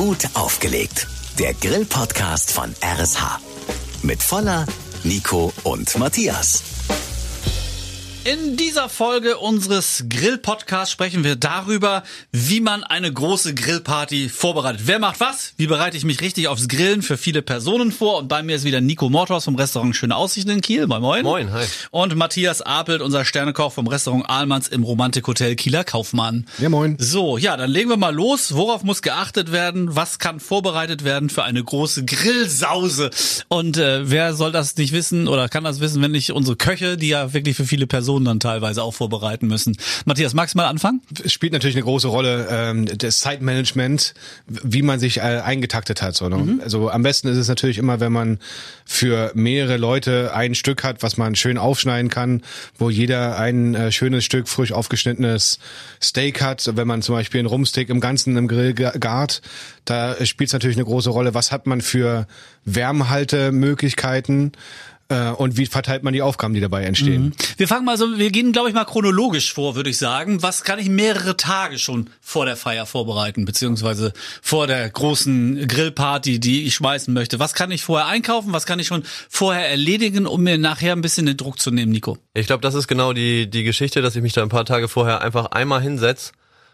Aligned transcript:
Gut 0.00 0.30
aufgelegt. 0.32 1.08
Der 1.38 1.52
Grill-Podcast 1.52 2.52
von 2.52 2.74
RSH. 2.82 3.38
Mit 4.02 4.22
Voller, 4.22 4.64
Nico 5.04 5.52
und 5.62 5.98
Matthias. 5.98 6.69
In 8.22 8.58
dieser 8.58 8.90
Folge 8.90 9.38
unseres 9.38 10.04
Grill-Podcasts 10.10 10.92
sprechen 10.92 11.24
wir 11.24 11.36
darüber, 11.36 12.02
wie 12.32 12.60
man 12.60 12.84
eine 12.84 13.10
große 13.10 13.54
Grillparty 13.54 14.28
vorbereitet. 14.28 14.82
Wer 14.84 14.98
macht 14.98 15.20
was? 15.20 15.54
Wie 15.56 15.66
bereite 15.66 15.96
ich 15.96 16.04
mich 16.04 16.20
richtig 16.20 16.46
aufs 16.46 16.68
Grillen 16.68 17.00
für 17.00 17.16
viele 17.16 17.40
Personen 17.40 17.90
vor? 17.90 18.18
Und 18.18 18.28
bei 18.28 18.42
mir 18.42 18.56
ist 18.56 18.64
wieder 18.64 18.82
Nico 18.82 19.08
Mortors 19.08 19.44
vom 19.46 19.54
Restaurant 19.54 19.96
Schöne 19.96 20.16
Aussichten 20.16 20.50
in 20.50 20.60
Kiel. 20.60 20.86
Moin, 20.86 21.00
moin. 21.00 21.22
Moin, 21.22 21.50
hi. 21.50 21.64
Und 21.92 22.14
Matthias 22.14 22.60
Apelt, 22.60 23.00
unser 23.00 23.24
Sternekoch 23.24 23.72
vom 23.72 23.86
Restaurant 23.86 24.28
Ahlmanns 24.28 24.68
im 24.68 24.82
Romantikhotel 24.82 25.56
Kieler 25.56 25.84
Kaufmann. 25.84 26.46
Ja, 26.58 26.68
moin. 26.68 26.96
So, 26.98 27.38
ja, 27.38 27.56
dann 27.56 27.70
legen 27.70 27.88
wir 27.88 27.96
mal 27.96 28.14
los. 28.14 28.54
Worauf 28.54 28.82
muss 28.84 29.00
geachtet 29.00 29.50
werden? 29.50 29.96
Was 29.96 30.18
kann 30.18 30.40
vorbereitet 30.40 31.04
werden 31.04 31.30
für 31.30 31.44
eine 31.44 31.64
große 31.64 32.04
Grillsause? 32.04 33.12
Und 33.48 33.78
äh, 33.78 34.10
wer 34.10 34.34
soll 34.34 34.52
das 34.52 34.76
nicht 34.76 34.92
wissen 34.92 35.26
oder 35.26 35.48
kann 35.48 35.64
das 35.64 35.80
wissen, 35.80 36.02
wenn 36.02 36.10
nicht 36.10 36.32
unsere 36.32 36.56
Köche, 36.58 36.98
die 36.98 37.08
ja 37.08 37.32
wirklich 37.32 37.56
für 37.56 37.64
viele 37.64 37.86
Personen 37.86 38.09
dann 38.18 38.40
teilweise 38.40 38.82
auch 38.82 38.94
vorbereiten 38.94 39.46
müssen. 39.46 39.76
Matthias, 40.04 40.34
magst 40.34 40.54
du 40.54 40.58
mal 40.58 40.66
anfangen? 40.66 41.00
Es 41.22 41.32
spielt 41.32 41.52
natürlich 41.52 41.76
eine 41.76 41.84
große 41.84 42.08
Rolle 42.08 42.48
ähm, 42.50 42.86
das 42.86 43.20
Zeitmanagement, 43.20 44.14
wie 44.46 44.82
man 44.82 44.98
sich 44.98 45.18
äh, 45.18 45.20
eingetaktet 45.20 46.02
hat. 46.02 46.16
So, 46.16 46.28
ne? 46.28 46.36
mhm. 46.36 46.60
Also 46.62 46.90
am 46.90 47.02
besten 47.02 47.28
ist 47.28 47.36
es 47.36 47.48
natürlich 47.48 47.78
immer, 47.78 48.00
wenn 48.00 48.12
man 48.12 48.38
für 48.84 49.30
mehrere 49.34 49.76
Leute 49.76 50.32
ein 50.34 50.54
Stück 50.54 50.82
hat, 50.82 51.02
was 51.02 51.16
man 51.16 51.34
schön 51.34 51.58
aufschneiden 51.58 52.10
kann, 52.10 52.42
wo 52.78 52.90
jeder 52.90 53.38
ein 53.38 53.74
äh, 53.74 53.92
schönes 53.92 54.24
Stück 54.24 54.48
frisch 54.48 54.72
aufgeschnittenes 54.72 55.58
Steak 56.02 56.42
hat. 56.42 56.70
Wenn 56.74 56.88
man 56.88 57.02
zum 57.02 57.14
Beispiel 57.14 57.40
einen 57.40 57.48
Rumsteak 57.48 57.88
im 57.88 58.00
Ganzen 58.00 58.36
im 58.36 58.48
Grill 58.48 58.74
gart, 58.74 59.42
da 59.84 60.24
spielt 60.24 60.48
es 60.48 60.52
natürlich 60.52 60.76
eine 60.76 60.84
große 60.84 61.10
Rolle. 61.10 61.34
Was 61.34 61.52
hat 61.52 61.66
man 61.66 61.80
für 61.80 62.26
Wärmhaltemöglichkeiten? 62.64 64.52
Äh, 65.10 65.30
und 65.32 65.56
wie 65.56 65.66
verteilt 65.66 66.04
man 66.04 66.12
die 66.14 66.22
Aufgaben, 66.22 66.54
die 66.54 66.60
dabei 66.60 66.84
entstehen. 66.84 67.24
Mhm. 67.24 67.32
Wir 67.56 67.68
fangen 67.68 67.84
mal 67.84 67.98
so, 67.98 68.18
wir 68.18 68.30
gehen, 68.30 68.52
glaube 68.52 68.68
ich, 68.68 68.74
mal 68.74 68.84
chronologisch 68.84 69.52
vor, 69.52 69.74
würde 69.74 69.90
ich 69.90 69.98
sagen. 69.98 70.42
Was 70.42 70.62
kann 70.62 70.78
ich 70.78 70.88
mehrere 70.88 71.36
Tage 71.36 71.78
schon 71.78 72.08
vor 72.20 72.46
der 72.46 72.56
Feier 72.56 72.86
vorbereiten, 72.86 73.44
beziehungsweise 73.44 74.12
vor 74.40 74.68
der 74.68 74.88
großen 74.88 75.66
Grillparty, 75.66 76.38
die 76.38 76.64
ich 76.64 76.76
schmeißen 76.76 77.12
möchte? 77.12 77.40
Was 77.40 77.54
kann 77.54 77.72
ich 77.72 77.82
vorher 77.82 78.06
einkaufen? 78.06 78.52
Was 78.52 78.66
kann 78.66 78.78
ich 78.78 78.86
schon 78.86 79.02
vorher 79.28 79.68
erledigen, 79.68 80.26
um 80.26 80.42
mir 80.42 80.58
nachher 80.58 80.92
ein 80.92 81.02
bisschen 81.02 81.26
den 81.26 81.36
Druck 81.36 81.58
zu 81.58 81.72
nehmen, 81.72 81.90
Nico? 81.90 82.16
Ich 82.32 82.46
glaube, 82.46 82.62
das 82.62 82.74
ist 82.74 82.86
genau 82.86 83.12
die, 83.12 83.50
die 83.50 83.64
Geschichte, 83.64 84.02
dass 84.02 84.14
ich 84.14 84.22
mich 84.22 84.32
da 84.32 84.42
ein 84.42 84.48
paar 84.48 84.64
Tage 84.64 84.86
vorher 84.86 85.22
einfach 85.22 85.46
einmal 85.46 85.82
hinsetze 85.82 86.30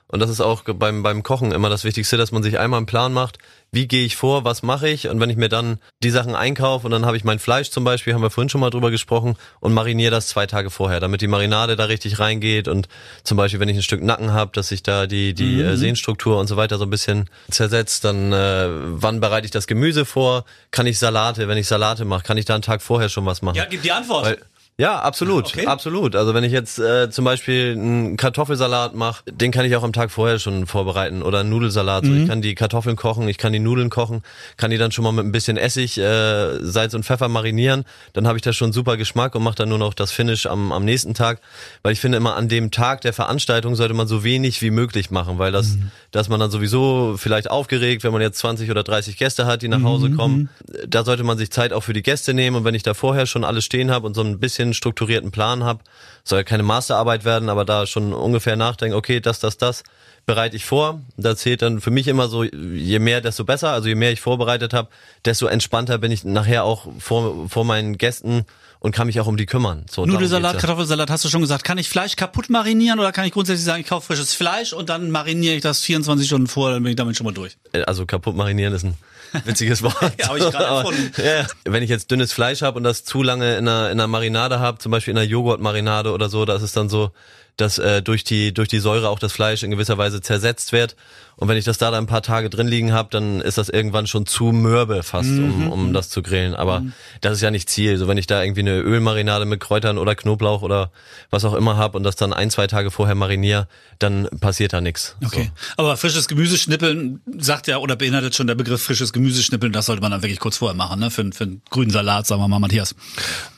und 0.08 0.20
das 0.20 0.30
ist 0.30 0.40
auch 0.40 0.62
beim, 0.62 1.02
beim 1.02 1.22
Kochen 1.22 1.52
immer 1.52 1.68
das 1.68 1.84
Wichtigste, 1.84 2.16
dass 2.16 2.30
man 2.30 2.42
sich 2.42 2.58
einmal 2.58 2.78
einen 2.78 2.86
Plan 2.86 3.12
macht, 3.12 3.38
wie 3.72 3.88
gehe 3.88 4.04
ich 4.04 4.16
vor, 4.16 4.44
was 4.44 4.62
mache 4.62 4.88
ich 4.88 5.08
und 5.08 5.20
wenn 5.20 5.30
ich 5.30 5.36
mir 5.36 5.48
dann 5.48 5.78
die 6.02 6.10
Sachen 6.10 6.34
einkaufe 6.34 6.86
und 6.86 6.92
dann 6.92 7.04
habe 7.04 7.16
ich 7.16 7.24
mein 7.24 7.38
Fleisch 7.38 7.70
zum 7.70 7.84
Beispiel, 7.84 8.14
haben 8.14 8.22
wir 8.22 8.30
vorhin 8.30 8.48
schon 8.48 8.60
mal 8.60 8.70
drüber 8.70 8.90
gesprochen 8.90 9.36
und 9.60 9.74
mariniere 9.74 10.12
das 10.12 10.28
zwei 10.28 10.46
Tage 10.46 10.70
vorher, 10.70 11.00
damit 11.00 11.20
die 11.20 11.26
Marinade 11.26 11.74
da 11.74 11.84
richtig 11.84 12.18
reingeht 12.20 12.68
und 12.68 12.88
zum 13.24 13.36
Beispiel, 13.36 13.58
wenn 13.58 13.68
ich 13.68 13.76
ein 13.76 13.82
Stück 13.82 14.02
Nacken 14.02 14.32
habe, 14.32 14.52
dass 14.54 14.68
sich 14.68 14.82
da 14.82 15.06
die, 15.06 15.34
die 15.34 15.60
äh, 15.60 15.72
mhm. 15.72 15.76
Sehnstruktur 15.76 16.38
und 16.38 16.46
so 16.46 16.56
weiter 16.56 16.78
so 16.78 16.84
ein 16.84 16.90
bisschen 16.90 17.28
zersetzt, 17.50 18.04
dann 18.04 18.32
äh, 18.32 18.68
wann 18.70 19.20
bereite 19.20 19.46
ich 19.46 19.50
das 19.50 19.66
Gemüse 19.66 20.04
vor, 20.04 20.44
kann 20.70 20.86
ich 20.86 20.98
Salate, 20.98 21.48
wenn 21.48 21.58
ich 21.58 21.66
Salate 21.66 22.04
mache, 22.04 22.22
kann 22.22 22.38
ich 22.38 22.44
da 22.44 22.54
einen 22.54 22.62
Tag 22.62 22.80
vorher 22.82 23.08
schon 23.08 23.26
was 23.26 23.42
machen. 23.42 23.56
Ja, 23.56 23.64
gib 23.64 23.82
die 23.82 23.92
Antwort. 23.92 24.24
Weil, 24.24 24.38
ja, 24.78 24.98
absolut, 25.00 25.46
okay. 25.46 25.64
absolut. 25.64 26.14
Also 26.14 26.34
wenn 26.34 26.44
ich 26.44 26.52
jetzt 26.52 26.78
äh, 26.78 27.08
zum 27.08 27.24
Beispiel 27.24 27.72
einen 27.72 28.18
Kartoffelsalat 28.18 28.94
mache, 28.94 29.24
den 29.24 29.50
kann 29.50 29.64
ich 29.64 29.74
auch 29.74 29.82
am 29.82 29.94
Tag 29.94 30.10
vorher 30.10 30.38
schon 30.38 30.66
vorbereiten 30.66 31.22
oder 31.22 31.40
einen 31.40 31.48
Nudelsalat. 31.48 32.04
Mhm. 32.04 32.08
So, 32.08 32.14
ich 32.14 32.28
kann 32.28 32.42
die 32.42 32.54
Kartoffeln 32.54 32.94
kochen, 32.94 33.26
ich 33.26 33.38
kann 33.38 33.54
die 33.54 33.58
Nudeln 33.58 33.88
kochen, 33.88 34.20
kann 34.58 34.70
die 34.70 34.76
dann 34.76 34.92
schon 34.92 35.02
mal 35.02 35.12
mit 35.12 35.24
ein 35.24 35.32
bisschen 35.32 35.56
Essig, 35.56 35.96
äh, 35.96 36.62
Salz 36.62 36.92
und 36.92 37.06
Pfeffer 37.06 37.28
marinieren. 37.28 37.84
Dann 38.12 38.26
habe 38.26 38.36
ich 38.36 38.42
da 38.42 38.52
schon 38.52 38.74
super 38.74 38.98
Geschmack 38.98 39.34
und 39.34 39.42
mache 39.42 39.54
dann 39.54 39.70
nur 39.70 39.78
noch 39.78 39.94
das 39.94 40.12
Finish 40.12 40.44
am, 40.44 40.72
am 40.72 40.84
nächsten 40.84 41.14
Tag. 41.14 41.40
Weil 41.82 41.94
ich 41.94 42.00
finde 42.00 42.18
immer 42.18 42.36
an 42.36 42.48
dem 42.48 42.70
Tag 42.70 43.00
der 43.00 43.14
Veranstaltung 43.14 43.76
sollte 43.76 43.94
man 43.94 44.06
so 44.06 44.24
wenig 44.24 44.60
wie 44.60 44.70
möglich 44.70 45.10
machen, 45.10 45.38
weil 45.38 45.52
das, 45.52 45.76
mhm. 45.76 45.90
dass 46.10 46.28
man 46.28 46.38
dann 46.38 46.50
sowieso 46.50 47.14
vielleicht 47.16 47.50
aufgeregt, 47.50 48.04
wenn 48.04 48.12
man 48.12 48.20
jetzt 48.20 48.36
20 48.40 48.70
oder 48.70 48.82
30 48.82 49.16
Gäste 49.16 49.46
hat, 49.46 49.62
die 49.62 49.68
nach 49.68 49.82
Hause 49.82 50.10
mhm. 50.10 50.16
kommen. 50.18 50.48
Da 50.86 51.02
sollte 51.02 51.24
man 51.24 51.38
sich 51.38 51.50
Zeit 51.50 51.72
auch 51.72 51.82
für 51.82 51.94
die 51.94 52.02
Gäste 52.02 52.34
nehmen 52.34 52.56
und 52.56 52.64
wenn 52.64 52.74
ich 52.74 52.82
da 52.82 52.92
vorher 52.92 53.24
schon 53.24 53.42
alles 53.42 53.64
stehen 53.64 53.90
habe 53.90 54.06
und 54.06 54.12
so 54.12 54.20
ein 54.20 54.38
bisschen 54.38 54.65
bisschen 54.66 54.74
strukturierten 54.74 55.30
Plan 55.30 55.64
habe. 55.64 55.80
Soll 56.24 56.40
ja 56.40 56.44
keine 56.44 56.62
Masterarbeit 56.62 57.24
werden, 57.24 57.48
aber 57.48 57.64
da 57.64 57.86
schon 57.86 58.12
ungefähr 58.12 58.56
nachdenken, 58.56 58.96
okay, 58.96 59.20
das, 59.20 59.38
das, 59.38 59.58
das 59.58 59.82
bereite 60.26 60.56
ich 60.56 60.64
vor. 60.64 61.00
Da 61.16 61.36
zählt 61.36 61.62
dann 61.62 61.80
für 61.80 61.90
mich 61.90 62.08
immer 62.08 62.28
so, 62.28 62.42
je 62.42 62.98
mehr, 62.98 63.20
desto 63.20 63.44
besser. 63.44 63.70
Also 63.70 63.88
je 63.88 63.94
mehr 63.94 64.12
ich 64.12 64.20
vorbereitet 64.20 64.74
habe, 64.74 64.88
desto 65.24 65.46
entspannter 65.46 65.98
bin 65.98 66.10
ich 66.10 66.24
nachher 66.24 66.64
auch 66.64 66.88
vor, 66.98 67.48
vor 67.48 67.64
meinen 67.64 67.96
Gästen 67.96 68.44
und 68.80 68.92
kann 68.92 69.06
mich 69.06 69.20
auch 69.20 69.26
um 69.26 69.36
die 69.36 69.46
kümmern. 69.46 69.86
So, 69.90 70.04
Nudelsalat, 70.04 70.58
Kartoffelsalat, 70.58 71.10
hast 71.10 71.24
du 71.24 71.28
schon 71.28 71.40
gesagt. 71.40 71.64
Kann 71.64 71.78
ich 71.78 71.88
Fleisch 71.88 72.16
kaputt 72.16 72.50
marinieren 72.50 72.98
oder 72.98 73.12
kann 73.12 73.24
ich 73.24 73.32
grundsätzlich 73.32 73.64
sagen, 73.64 73.80
ich 73.80 73.88
kaufe 73.88 74.06
frisches 74.06 74.34
Fleisch 74.34 74.72
und 74.72 74.88
dann 74.88 75.10
mariniere 75.10 75.54
ich 75.54 75.62
das 75.62 75.80
24 75.80 76.26
Stunden 76.26 76.46
vor, 76.46 76.72
dann 76.72 76.82
bin 76.82 76.90
ich 76.90 76.96
damit 76.96 77.16
schon 77.16 77.24
mal 77.24 77.32
durch? 77.32 77.56
Äh, 77.72 77.82
also 77.82 78.04
kaputt 78.04 78.36
marinieren 78.36 78.74
ist 78.74 78.84
ein 78.84 78.96
Witziges 79.44 79.82
Wort. 79.82 79.96
ja, 80.18 80.28
habe 80.28 80.38
ich 80.38 80.50
gerade. 80.50 80.92
Ja, 81.16 81.46
wenn 81.64 81.82
ich 81.82 81.90
jetzt 81.90 82.10
dünnes 82.10 82.32
Fleisch 82.32 82.62
habe 82.62 82.76
und 82.76 82.84
das 82.84 83.04
zu 83.04 83.22
lange 83.22 83.56
in 83.56 83.68
einer, 83.68 83.90
in 83.90 83.98
einer 83.98 84.06
Marinade 84.06 84.60
habe, 84.60 84.78
zum 84.78 84.92
Beispiel 84.92 85.12
in 85.12 85.18
einer 85.18 85.26
Joghurtmarinade 85.26 86.12
oder 86.12 86.28
so, 86.28 86.44
da 86.44 86.56
ist 86.56 86.62
es 86.62 86.72
dann 86.72 86.88
so, 86.88 87.10
dass 87.56 87.78
äh, 87.78 88.02
durch 88.02 88.24
die 88.24 88.52
durch 88.52 88.68
die 88.68 88.78
Säure 88.78 89.08
auch 89.08 89.18
das 89.18 89.32
Fleisch 89.32 89.62
in 89.62 89.70
gewisser 89.70 89.98
Weise 89.98 90.20
zersetzt 90.20 90.72
wird 90.72 90.96
und 91.38 91.48
wenn 91.48 91.58
ich 91.58 91.66
das 91.66 91.76
da 91.76 91.90
dann 91.90 92.04
ein 92.04 92.06
paar 92.06 92.22
Tage 92.22 92.48
drin 92.48 92.66
liegen 92.66 92.92
habe, 92.92 93.10
dann 93.12 93.42
ist 93.42 93.58
das 93.58 93.68
irgendwann 93.68 94.06
schon 94.06 94.24
zu 94.24 94.44
mürbe 94.52 95.02
fast, 95.02 95.28
mhm. 95.28 95.66
um, 95.66 95.72
um 95.72 95.92
das 95.92 96.08
zu 96.08 96.22
grillen. 96.22 96.54
Aber 96.54 96.80
mhm. 96.80 96.94
das 97.20 97.34
ist 97.34 97.42
ja 97.42 97.50
nicht 97.50 97.68
Ziel. 97.68 97.98
So 97.98 98.08
wenn 98.08 98.16
ich 98.16 98.26
da 98.26 98.42
irgendwie 98.42 98.62
eine 98.62 98.78
Ölmarinade 98.78 99.44
mit 99.44 99.60
Kräutern 99.60 99.98
oder 99.98 100.14
Knoblauch 100.14 100.62
oder 100.62 100.90
was 101.28 101.44
auch 101.44 101.52
immer 101.52 101.76
habe 101.76 101.98
und 101.98 102.04
das 102.04 102.16
dann 102.16 102.32
ein, 102.32 102.50
zwei 102.50 102.66
Tage 102.66 102.90
vorher 102.90 103.14
mariniere, 103.14 103.68
dann 103.98 104.28
passiert 104.40 104.72
da 104.72 104.80
nichts. 104.80 105.14
Okay. 105.22 105.50
So. 105.54 105.74
Aber 105.76 105.98
frisches 105.98 106.26
Gemüseschnippeln 106.26 107.20
sagt 107.36 107.66
ja 107.66 107.78
oder 107.78 107.96
beinhaltet 107.96 108.34
schon 108.34 108.46
der 108.46 108.54
Begriff 108.54 108.82
frisches 108.82 109.12
Gemüseschnippeln, 109.12 109.74
das 109.74 109.86
sollte 109.86 110.00
man 110.00 110.12
dann 110.12 110.22
wirklich 110.22 110.40
kurz 110.40 110.56
vorher 110.56 110.76
machen, 110.76 111.00
ne? 111.00 111.10
Für, 111.10 111.30
für 111.32 111.44
einen 111.44 111.62
grünen 111.68 111.90
Salat, 111.90 112.26
sagen 112.26 112.40
wir 112.40 112.48
mal, 112.48 112.60
Matthias. 112.60 112.94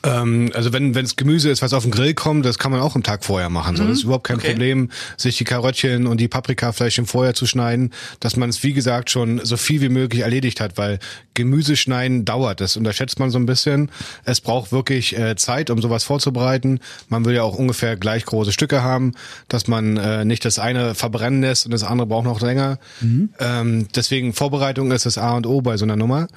Ähm, 0.03 0.51
also 0.53 0.73
wenn 0.73 0.95
es 0.95 1.15
Gemüse 1.15 1.49
ist, 1.49 1.61
was 1.61 1.73
auf 1.73 1.83
den 1.83 1.91
Grill 1.91 2.13
kommt, 2.13 2.45
das 2.45 2.57
kann 2.59 2.73
man 2.73 2.81
auch 2.81 2.95
am 2.95 3.03
Tag 3.03 3.23
vorher 3.23 3.49
machen. 3.49 3.77
So. 3.77 3.83
Mhm. 3.89 3.93
Das 3.93 3.99
ist 3.99 4.03
überhaupt 4.05 4.27
kein 4.27 4.37
okay. 4.37 4.51
Problem, 4.51 4.89
sich 5.17 5.37
die 5.37 5.43
Karottchen 5.43 6.07
und 6.07 6.19
die 6.19 6.27
Paprikafleischchen 6.27 7.05
vorher 7.05 7.33
zu 7.33 7.45
schneiden 7.45 7.59
schneiden, 7.59 7.91
dass 8.19 8.35
man 8.35 8.49
es 8.49 8.63
wie 8.63 8.73
gesagt 8.73 9.09
schon 9.09 9.41
so 9.43 9.57
viel 9.57 9.81
wie 9.81 9.89
möglich 9.89 10.21
erledigt 10.21 10.61
hat, 10.61 10.77
weil 10.77 10.99
Gemüse 11.33 11.75
schneiden 11.75 12.25
dauert. 12.25 12.61
Das 12.61 12.77
unterschätzt 12.77 13.19
man 13.19 13.29
so 13.29 13.37
ein 13.37 13.45
bisschen. 13.45 13.91
Es 14.25 14.41
braucht 14.41 14.71
wirklich 14.71 15.17
äh, 15.17 15.35
Zeit, 15.35 15.69
um 15.69 15.81
sowas 15.81 16.03
vorzubereiten. 16.03 16.79
Man 17.07 17.25
will 17.25 17.35
ja 17.35 17.43
auch 17.43 17.55
ungefähr 17.55 17.95
gleich 17.95 18.25
große 18.25 18.51
Stücke 18.51 18.81
haben, 18.81 19.13
dass 19.47 19.67
man 19.67 19.97
äh, 19.97 20.25
nicht 20.25 20.45
das 20.45 20.59
eine 20.59 20.95
verbrennen 20.95 21.41
lässt 21.41 21.65
und 21.65 21.71
das 21.71 21.83
andere 21.83 22.07
braucht 22.07 22.25
noch 22.25 22.41
länger. 22.41 22.79
Mhm. 23.01 23.29
Ähm, 23.39 23.87
deswegen 23.95 24.33
Vorbereitung 24.33 24.91
ist 24.91 25.05
das 25.05 25.17
A 25.17 25.35
und 25.35 25.45
O 25.45 25.61
bei 25.61 25.77
so 25.77 25.85
einer 25.85 25.95
Nummer. 25.95 26.27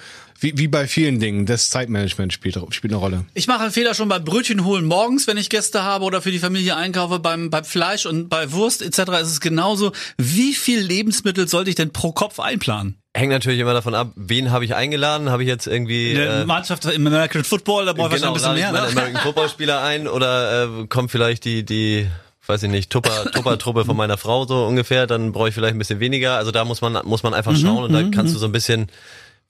Wie, 0.42 0.58
wie 0.58 0.66
bei 0.66 0.88
vielen 0.88 1.20
Dingen, 1.20 1.46
das 1.46 1.70
Zeitmanagement 1.70 2.32
spielt, 2.32 2.58
spielt 2.70 2.92
eine 2.92 3.00
Rolle. 3.00 3.24
Ich 3.32 3.46
mache 3.46 3.62
einen 3.62 3.70
Fehler 3.70 3.94
schon 3.94 4.08
beim 4.08 4.24
Brötchen 4.24 4.64
holen 4.64 4.84
morgens, 4.84 5.28
wenn 5.28 5.36
ich 5.36 5.48
Gäste 5.48 5.84
habe 5.84 6.04
oder 6.04 6.20
für 6.20 6.32
die 6.32 6.40
Familie 6.40 6.74
einkaufe. 6.74 7.20
Beim, 7.20 7.41
beim 7.50 7.64
Fleisch 7.64 8.06
und 8.06 8.28
bei 8.28 8.53
Wurst 8.53 8.82
etc. 8.82 8.98
ist 9.22 9.30
es 9.30 9.41
genauso. 9.41 9.92
Wie 10.19 10.54
viel 10.54 10.80
Lebensmittel 10.80 11.48
sollte 11.48 11.70
ich 11.70 11.76
denn 11.76 11.92
pro 11.92 12.12
Kopf 12.12 12.41
einplanen? 12.41 12.97
Hängt 13.14 13.32
natürlich 13.32 13.60
immer 13.60 13.75
davon 13.75 13.94
ab, 13.94 14.12
wen 14.16 14.50
habe 14.50 14.64
ich 14.64 14.75
eingeladen? 14.75 15.30
Habe 15.30 15.42
ich 15.42 15.48
jetzt 15.48 15.66
irgendwie 15.66 16.12
eine 16.12 16.42
äh, 16.42 16.44
Mannschaft 16.47 16.86
im 16.86 17.06
American 17.06 17.44
Football, 17.44 17.84
da 17.84 17.92
brauche 17.92 18.08
ich 18.08 18.14
genau, 18.16 18.28
ein 18.28 18.34
bisschen 18.34 18.54
mehr. 18.54 18.72
Ne? 18.72 18.81
American 18.81 19.20
Football 19.20 19.48
Spieler 19.50 19.82
ein 19.82 20.08
oder 20.08 20.64
äh, 20.64 20.86
kommt 20.86 21.10
vielleicht 21.10 21.44
die 21.44 21.64
die 21.64 22.06
weiß 22.47 22.62
ich 22.64 22.70
nicht, 22.70 22.91
Tupper, 22.91 23.31
Tupper-Truppe 23.32 23.84
von 23.84 23.97
meiner 23.97 24.16
Frau 24.16 24.47
so 24.47 24.64
ungefähr, 24.66 25.06
dann 25.06 25.32
brauche 25.32 25.49
ich 25.49 25.55
vielleicht 25.55 25.75
ein 25.75 25.78
bisschen 25.78 26.00
weniger. 26.00 26.37
Also 26.37 26.50
da 26.50 26.64
muss 26.64 26.81
man, 26.81 26.99
muss 27.05 27.22
man 27.22 27.34
einfach 27.34 27.52
mhm, 27.52 27.56
schauen 27.56 27.84
und 27.84 27.93
da 27.93 28.02
mhm, 28.02 28.11
kannst 28.11 28.32
du 28.34 28.38
mhm. 28.38 28.40
so 28.40 28.46
ein 28.46 28.52
bisschen 28.52 28.88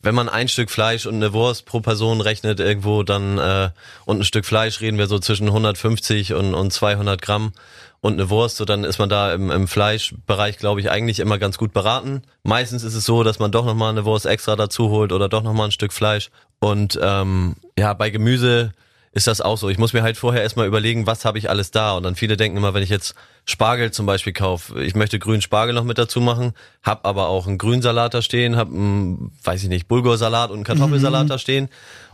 wenn 0.02 0.14
man 0.14 0.28
ein 0.28 0.48
Stück 0.48 0.70
Fleisch 0.70 1.06
und 1.06 1.14
eine 1.14 1.32
Wurst 1.32 1.64
pro 1.64 1.80
Person 1.80 2.20
rechnet 2.20 2.60
irgendwo, 2.60 3.02
dann 3.02 3.38
äh, 3.38 3.70
und 4.04 4.20
ein 4.20 4.24
Stück 4.24 4.44
Fleisch 4.44 4.80
reden 4.80 4.98
wir 4.98 5.06
so 5.06 5.18
zwischen 5.18 5.46
150 5.46 6.34
und, 6.34 6.54
und 6.54 6.72
200 6.72 7.22
Gramm 7.22 7.52
und 8.00 8.14
eine 8.14 8.28
Wurst, 8.28 8.56
so 8.56 8.64
dann 8.64 8.82
ist 8.82 8.98
man 8.98 9.08
da 9.08 9.32
im, 9.32 9.50
im 9.50 9.68
Fleischbereich, 9.68 10.58
glaube 10.58 10.80
ich, 10.80 10.90
eigentlich 10.90 11.20
immer 11.20 11.38
ganz 11.38 11.56
gut 11.56 11.72
beraten. 11.72 12.22
Meistens 12.42 12.82
ist 12.82 12.94
es 12.94 13.04
so, 13.04 13.22
dass 13.22 13.38
man 13.38 13.52
doch 13.52 13.64
nochmal 13.64 13.90
eine 13.90 14.04
Wurst 14.04 14.26
extra 14.26 14.56
dazu 14.56 14.90
holt 14.90 15.12
oder 15.12 15.28
doch 15.28 15.44
nochmal 15.44 15.68
ein 15.68 15.72
Stück 15.72 15.92
Fleisch. 15.92 16.30
Und 16.58 16.98
ähm, 17.00 17.54
ja, 17.78 17.94
bei 17.94 18.10
Gemüse 18.10 18.72
ist 19.12 19.26
das 19.26 19.40
auch 19.42 19.58
so. 19.58 19.68
Ich 19.68 19.78
muss 19.78 19.92
mir 19.92 20.02
halt 20.02 20.16
vorher 20.16 20.42
erstmal 20.42 20.66
überlegen, 20.66 21.06
was 21.06 21.24
habe 21.24 21.38
ich 21.38 21.50
alles 21.50 21.70
da. 21.70 21.92
Und 21.92 22.02
dann 22.02 22.16
viele 22.16 22.36
denken 22.36 22.56
immer, 22.56 22.72
wenn 22.72 22.82
ich 22.82 22.88
jetzt 22.88 23.14
Spargel 23.44 23.90
zum 23.90 24.06
Beispiel 24.06 24.32
kaufe, 24.32 24.82
ich 24.82 24.94
möchte 24.94 25.18
grünen 25.18 25.42
Spargel 25.42 25.74
noch 25.74 25.84
mit 25.84 25.98
dazu 25.98 26.20
machen, 26.20 26.54
hab 26.82 27.06
aber 27.06 27.28
auch 27.28 27.46
einen 27.46 27.58
Grünsalat 27.58 28.14
da 28.14 28.22
stehen, 28.22 28.56
hab 28.56 28.68
einen, 28.68 29.32
weiß 29.44 29.62
ich 29.62 29.68
nicht, 29.68 29.86
Bulgursalat 29.86 30.50
und 30.50 30.56
einen 30.56 30.64
Kartoffelsalat 30.64 31.24
mhm. 31.24 31.28
da 31.28 31.38
stehen 31.38 31.68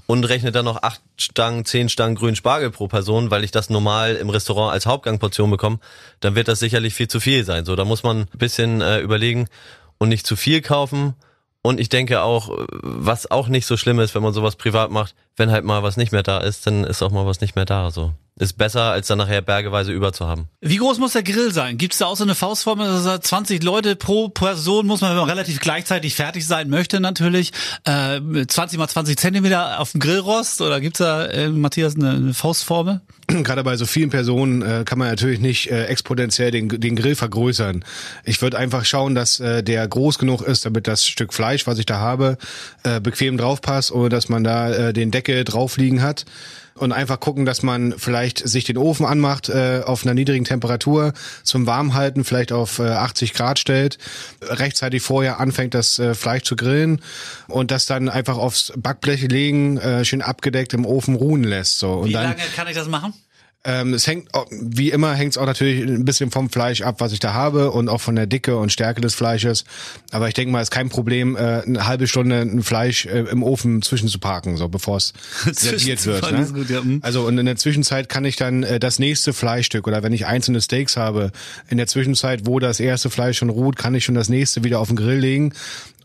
und 0.07 0.25
rechne 0.25 0.51
dann 0.51 0.65
noch 0.65 0.83
acht 0.83 1.01
Stangen, 1.21 1.65
zehn 1.65 1.89
Stangen 1.89 2.17
grünen 2.17 2.35
Spargel 2.35 2.71
pro 2.71 2.89
Person, 2.89 3.31
weil 3.31 3.45
ich 3.45 3.53
das 3.53 3.71
normal 3.71 4.17
im 4.17 4.31
Restaurant 4.31 4.73
als 4.73 4.87
Hauptgangportion 4.87 5.51
bekomme, 5.51 5.79
dann 6.21 6.35
wird 6.35 6.49
das 6.49 6.59
sicherlich 6.59 6.95
viel 6.95 7.09
zu 7.09 7.21
viel 7.21 7.45
sein. 7.45 7.65
So, 7.65 7.77
da 7.77 7.85
muss 7.85 8.03
man 8.03 8.23
ein 8.23 8.39
bisschen 8.39 8.81
äh, 8.81 9.01
überlegen 9.01 9.49
und 9.99 10.09
nicht 10.09 10.27
zu 10.27 10.35
viel 10.35 10.63
kaufen 10.63 11.15
Und 11.63 11.81
ich 11.81 11.89
denke 11.89 12.23
auch, 12.23 12.51
was 12.71 13.31
auch 13.31 13.49
nicht 13.49 13.67
so 13.67 13.77
schlimm 13.77 13.99
ist, 13.99 14.15
wenn 14.15 14.23
man 14.23 14.33
sowas 14.33 14.57
privat 14.57 14.91
macht, 14.91 15.15
wenn 15.37 15.51
halt 15.51 15.65
mal 15.65 15.83
was 15.83 15.97
nicht 15.97 16.13
mehr 16.13 16.23
da 16.23 16.39
ist, 16.39 16.67
dann 16.67 16.85
ist 16.85 17.03
auch 17.03 17.11
mal 17.11 17.27
was 17.27 17.41
nicht 17.41 17.57
mehr 17.57 17.65
da. 17.65 17.91
So 17.91 18.13
ist 18.39 18.57
besser, 18.57 18.93
als 18.93 19.09
dann 19.09 19.19
nachher 19.19 19.43
bergeweise 19.43 19.93
über 19.93 20.13
zu 20.13 20.27
haben. 20.27 20.49
Wie 20.61 20.77
groß 20.77 20.99
muss 20.99 21.13
der 21.13 21.23
Grill 21.23 21.53
sein? 21.53 21.77
Gibt 21.77 21.93
es 21.93 21.99
da 21.99 22.07
auch 22.07 22.17
so 22.17 22.25
eine 22.25 22.35
Faustformel? 22.35 22.89
Also 22.89 23.19
20 23.19 23.63
Leute 23.63 23.97
pro 23.97 24.29
Person 24.29 24.87
muss 24.87 25.01
man, 25.01 25.11
wenn 25.11 25.19
man 25.19 25.29
relativ 25.29 25.61
gleichzeitig 25.61 26.15
fertig 26.15 26.47
sein 26.47 26.71
möchte, 26.71 27.01
natürlich. 27.01 27.53
Äh, 27.85 28.21
20 28.47 28.79
mal 28.79 28.89
20 28.89 29.19
Zentimeter 29.19 29.81
auf 29.81 29.93
dem 29.93 30.01
Grillrost 30.01 30.61
oder 30.61 30.81
gibt's 30.81 30.99
da, 30.99 31.27
äh, 31.27 31.49
Matthias, 31.49 31.97
eine, 31.97 32.11
eine 32.11 32.35
Faustformel? 32.35 33.01
Gerade 33.27 33.65
bei 33.65 33.77
so 33.77 33.87
vielen 33.87 34.11
Personen 34.11 34.63
äh, 34.63 34.85
kann 34.85 34.99
man 34.99 35.09
natürlich 35.09 35.41
nicht 35.41 35.71
äh, 35.71 35.87
exponentiell 35.87 36.51
den, 36.51 36.69
den 36.69 36.97
Grill 36.97 37.17
vergrößern. 37.17 37.85
Ich 38.25 38.41
würde 38.41 38.57
einfach 38.57 38.85
schauen, 38.85 39.15
dass 39.15 39.41
äh, 39.41 39.63
der 39.63 39.87
groß 39.87 40.19
genug 40.19 40.43
ist, 40.43 40.65
damit 40.65 40.87
das 40.87 41.07
Stück 41.07 41.35
Fleisch, 41.35 41.67
was 41.67 41.79
ich 41.79 41.87
da 41.87 41.99
habe, 41.99 42.39
äh, 42.85 43.01
bequem 43.01 43.37
draufpasst 43.37 43.91
oder 43.91 44.09
dass 44.09 44.29
man 44.29 44.45
da 44.45 44.71
äh, 44.71 44.93
den 44.93 45.11
Deckel 45.11 45.45
drauf 45.45 45.77
liegen 45.77 46.03
hat 46.03 46.25
und 46.79 46.93
einfach 46.93 47.21
gucken, 47.21 47.45
dass 47.45 47.63
man 47.63 47.95
vielleicht 47.99 48.47
sich 48.49 48.65
den 48.65 48.79
Ofen 48.79 49.05
anmacht 49.05 49.49
äh, 49.49 49.83
auf 49.85 50.05
einer 50.05 50.15
niedrigen 50.15 50.45
Temperatur 50.45 51.13
zum 51.43 51.67
Warmhalten, 51.67 52.25
vielleicht 52.25 52.53
auf 52.53 52.79
äh, 52.79 52.85
80 52.85 53.35
Grad 53.35 53.59
stellt, 53.59 53.99
rechtzeitig 54.43 55.03
vorher 55.03 55.41
anfängt 55.41 55.75
das 55.75 55.99
äh, 55.99 56.15
Fleisch 56.15 56.43
zu 56.43 56.57
grillen 56.57 57.03
und 57.49 57.71
das 57.71 57.87
dann 57.87 58.09
einfach 58.09 58.37
aufs 58.37 58.73
Backblech 58.77 59.23
legen, 59.23 59.79
äh, 59.79 60.05
schön 60.05 60.23
abgedeckt 60.23 60.75
im 60.75 60.87
Ofen 60.87 61.15
ruhen 61.15 61.45
lässt. 61.45 61.79
So. 61.79 61.93
Und 61.95 62.09
Wie 62.09 62.13
dann, 62.13 62.25
lange 62.25 62.43
kann 62.55 62.69
ich 62.69 62.75
das 62.75 62.89
machen? 62.89 63.13
Ähm, 63.65 63.93
es 63.93 64.07
hängt, 64.07 64.29
wie 64.51 64.91
immer 64.91 65.15
hängt 65.15 65.33
es 65.33 65.39
auch 65.39 65.47
natürlich 65.47 65.83
ein 65.83 66.05
bisschen 66.05 66.31
vom 66.31 66.49
Fleisch 66.49 66.83
ab, 66.83 66.97
was 67.01 67.13
ich 67.13 67.19
da 67.19 67.35
habe 67.35 67.73
und 67.73 67.89
auch 67.89 68.01
von 68.01 68.15
der 68.15 68.27
Dicke 68.27 68.57
und 68.57 68.73
Stärke 68.73 69.01
des 69.01 69.15
Fleisches. 69.15 69.65
Aber 70.13 70.29
ich 70.29 70.35
denke 70.35 70.53
mal, 70.53 70.61
es 70.61 70.69
ist 70.69 70.71
kein 70.71 70.89
Problem, 70.89 71.37
äh, 71.37 71.63
eine 71.67 71.87
halbe 71.87 72.07
Stunde 72.07 72.41
ein 72.41 72.63
Fleisch 72.63 73.07
äh, 73.07 73.25
im 73.31 73.43
Ofen 73.43 73.83
zwischenzuparken, 73.83 74.57
so 74.57 74.69
bevor 74.69 74.97
es 74.99 75.13
serviert 75.53 76.07
wird. 76.07 76.31
Ne? 76.31 76.47
gut, 76.53 76.71
ja. 76.71 76.83
Mhm. 76.83 77.01
Also 77.03 77.27
und 77.27 77.37
in 77.37 77.47
der 77.47 77.57
Zwischenzeit 77.57 78.09
kann 78.09 78.25
ich 78.25 78.37
dann 78.37 78.63
äh, 78.63 78.79
das 78.79 79.01
nächste 79.01 79.33
Fleischstück 79.33 79.89
oder 79.89 80.05
wenn 80.05 80.13
ich 80.13 80.27
einzelne 80.27 80.61
Steaks 80.61 80.97
habe, 80.97 81.33
in 81.69 81.79
der 81.79 81.89
Zwischenzeit, 81.89 82.47
wo 82.47 82.61
das 82.61 82.79
erste 82.79 83.11
Fleisch 83.11 83.39
schon 83.39 83.51
ruht, 83.51 83.77
kann 83.77 83.95
ich 83.95 84.05
schon 84.05 84.15
das 84.15 84.29
nächste 84.29 84.63
wieder 84.63 84.79
auf 84.79 84.89
den 84.89 84.97
Grill 84.97 85.19
legen 85.19 85.53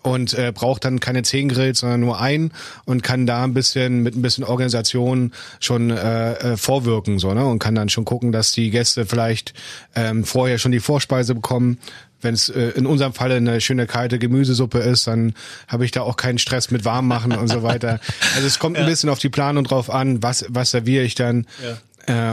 und 0.04 0.34
äh, 0.34 0.52
braucht 0.54 0.86
dann 0.86 1.00
keine 1.00 1.24
zehn 1.24 1.50
Grills, 1.50 1.80
sondern 1.80 2.02
nur 2.02 2.20
einen 2.20 2.52
und 2.86 3.04
kann 3.04 3.26
da 3.26 3.44
ein 3.44 3.54
bisschen 3.54 4.04
mit 4.04 4.16
ein 4.16 4.22
bisschen 4.22 4.44
Organisation 4.44 5.32
schon 5.60 5.90
äh, 5.90 6.34
äh, 6.34 6.58
vorwirken 6.58 7.20
so 7.20 7.34
ne 7.34 7.46
und 7.46 7.60
kann 7.60 7.76
dann 7.76 7.90
schon 7.90 8.06
gucken, 8.06 8.32
dass 8.32 8.52
die 8.52 8.70
Gäste 8.70 9.06
vielleicht 9.06 9.54
ähm, 9.96 10.24
vorher 10.24 10.58
schon 10.58 10.72
die 10.72 10.80
Vorspeise 10.80 11.36
bekommen. 11.36 11.80
Wenn 12.22 12.34
es 12.34 12.48
äh, 12.48 12.70
in 12.70 12.86
unserem 12.86 13.14
Falle 13.14 13.36
eine 13.36 13.60
schöne 13.60 13.86
kalte 13.86 14.18
Gemüsesuppe 14.18 14.80
ist, 14.80 15.08
dann 15.08 15.34
habe 15.68 15.84
ich 15.84 15.92
da 15.92 16.02
auch 16.02 16.16
keinen 16.16 16.38
Stress 16.38 16.72
mit 16.72 16.86
warm 16.86 17.08
machen 17.08 17.34
und 17.34 17.50
so 17.50 17.64
weiter. 17.64 18.00
Also 18.36 18.48
es 18.48 18.58
kommt 18.58 18.78
ein 18.78 18.86
bisschen 18.86 19.10
auf 19.10 19.20
die 19.20 19.30
Planung 19.30 19.64
drauf 19.64 19.90
an, 19.90 20.24
was 20.24 20.46
was 20.50 20.72
serviere 20.72 21.04
ich 21.04 21.16
dann. 21.16 21.42
Äh, 21.62 21.76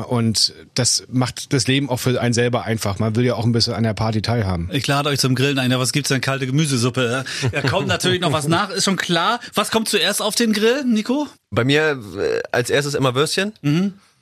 und 0.08 0.52
das 0.74 1.04
macht 1.08 1.52
das 1.52 1.66
Leben 1.68 1.88
auch 1.88 1.98
für 1.98 2.20
einen 2.20 2.34
selber 2.34 2.64
einfach. 2.64 2.98
Man 2.98 3.14
will 3.14 3.24
ja 3.24 3.34
auch 3.34 3.44
ein 3.44 3.52
bisschen 3.52 3.74
an 3.74 3.84
der 3.84 3.94
Party 3.94 4.20
teilhaben. 4.20 4.68
Ich 4.72 4.86
lade 4.86 5.08
euch 5.08 5.20
zum 5.20 5.34
Grillen 5.34 5.58
ein. 5.58 5.70
Ja, 5.70 5.78
was 5.78 5.92
gibt's 5.92 6.08
denn? 6.08 6.20
Kalte 6.20 6.46
Gemüsesuppe. 6.46 7.24
Ja, 7.52 7.62
kommt 7.62 7.86
natürlich 7.86 8.20
noch 8.20 8.32
was 8.32 8.48
nach, 8.48 8.70
ist 8.70 8.84
schon 8.84 8.96
klar. 8.96 9.40
Was 9.54 9.70
kommt 9.70 9.88
zuerst 9.88 10.22
auf 10.22 10.34
den 10.34 10.52
Grill, 10.52 10.84
Nico? 10.84 11.28
Bei 11.50 11.64
mir 11.64 12.00
äh, 12.18 12.40
als 12.50 12.70
erstes 12.70 12.94
immer 12.94 13.14
Würstchen. 13.14 13.52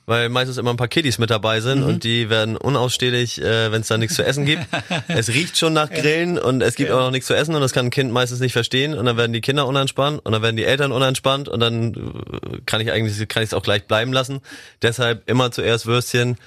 Weil 0.09 0.29
meistens 0.29 0.57
immer 0.57 0.71
ein 0.71 0.77
paar 0.77 0.87
Kiddies 0.87 1.19
mit 1.19 1.29
dabei 1.29 1.61
sind 1.61 1.83
und 1.83 2.03
die 2.03 2.31
werden 2.31 2.57
unausstehlich, 2.57 3.39
äh, 3.39 3.71
wenn 3.71 3.81
es 3.81 3.89
da 3.89 3.97
nichts 3.99 4.15
zu 4.15 4.25
essen 4.25 4.43
gibt. 4.43 4.65
es 5.07 5.29
riecht 5.29 5.55
schon 5.55 5.73
nach 5.73 5.87
Grillen 5.87 6.39
und 6.39 6.63
es 6.63 6.73
gibt 6.73 6.89
auch 6.89 6.99
noch 6.99 7.11
nichts 7.11 7.27
zu 7.27 7.35
essen 7.35 7.53
und 7.53 7.61
das 7.61 7.73
kann 7.73 7.85
ein 7.85 7.91
Kind 7.91 8.11
meistens 8.11 8.39
nicht 8.39 8.53
verstehen 8.53 8.95
und 8.95 9.05
dann 9.05 9.17
werden 9.17 9.33
die 9.33 9.41
Kinder 9.41 9.67
unentspannt 9.67 10.25
und 10.25 10.31
dann 10.31 10.41
werden 10.41 10.55
die 10.55 10.65
Eltern 10.65 10.91
unentspannt 10.91 11.47
und 11.47 11.59
dann 11.59 11.93
äh, 11.93 12.57
kann 12.65 12.81
ich 12.81 12.91
eigentlich 12.91 13.29
kann 13.29 13.43
ich 13.43 13.49
es 13.49 13.53
auch 13.53 13.61
gleich 13.61 13.85
bleiben 13.85 14.11
lassen. 14.11 14.41
Deshalb 14.81 15.29
immer 15.29 15.51
zuerst 15.51 15.85
Würstchen 15.85 16.37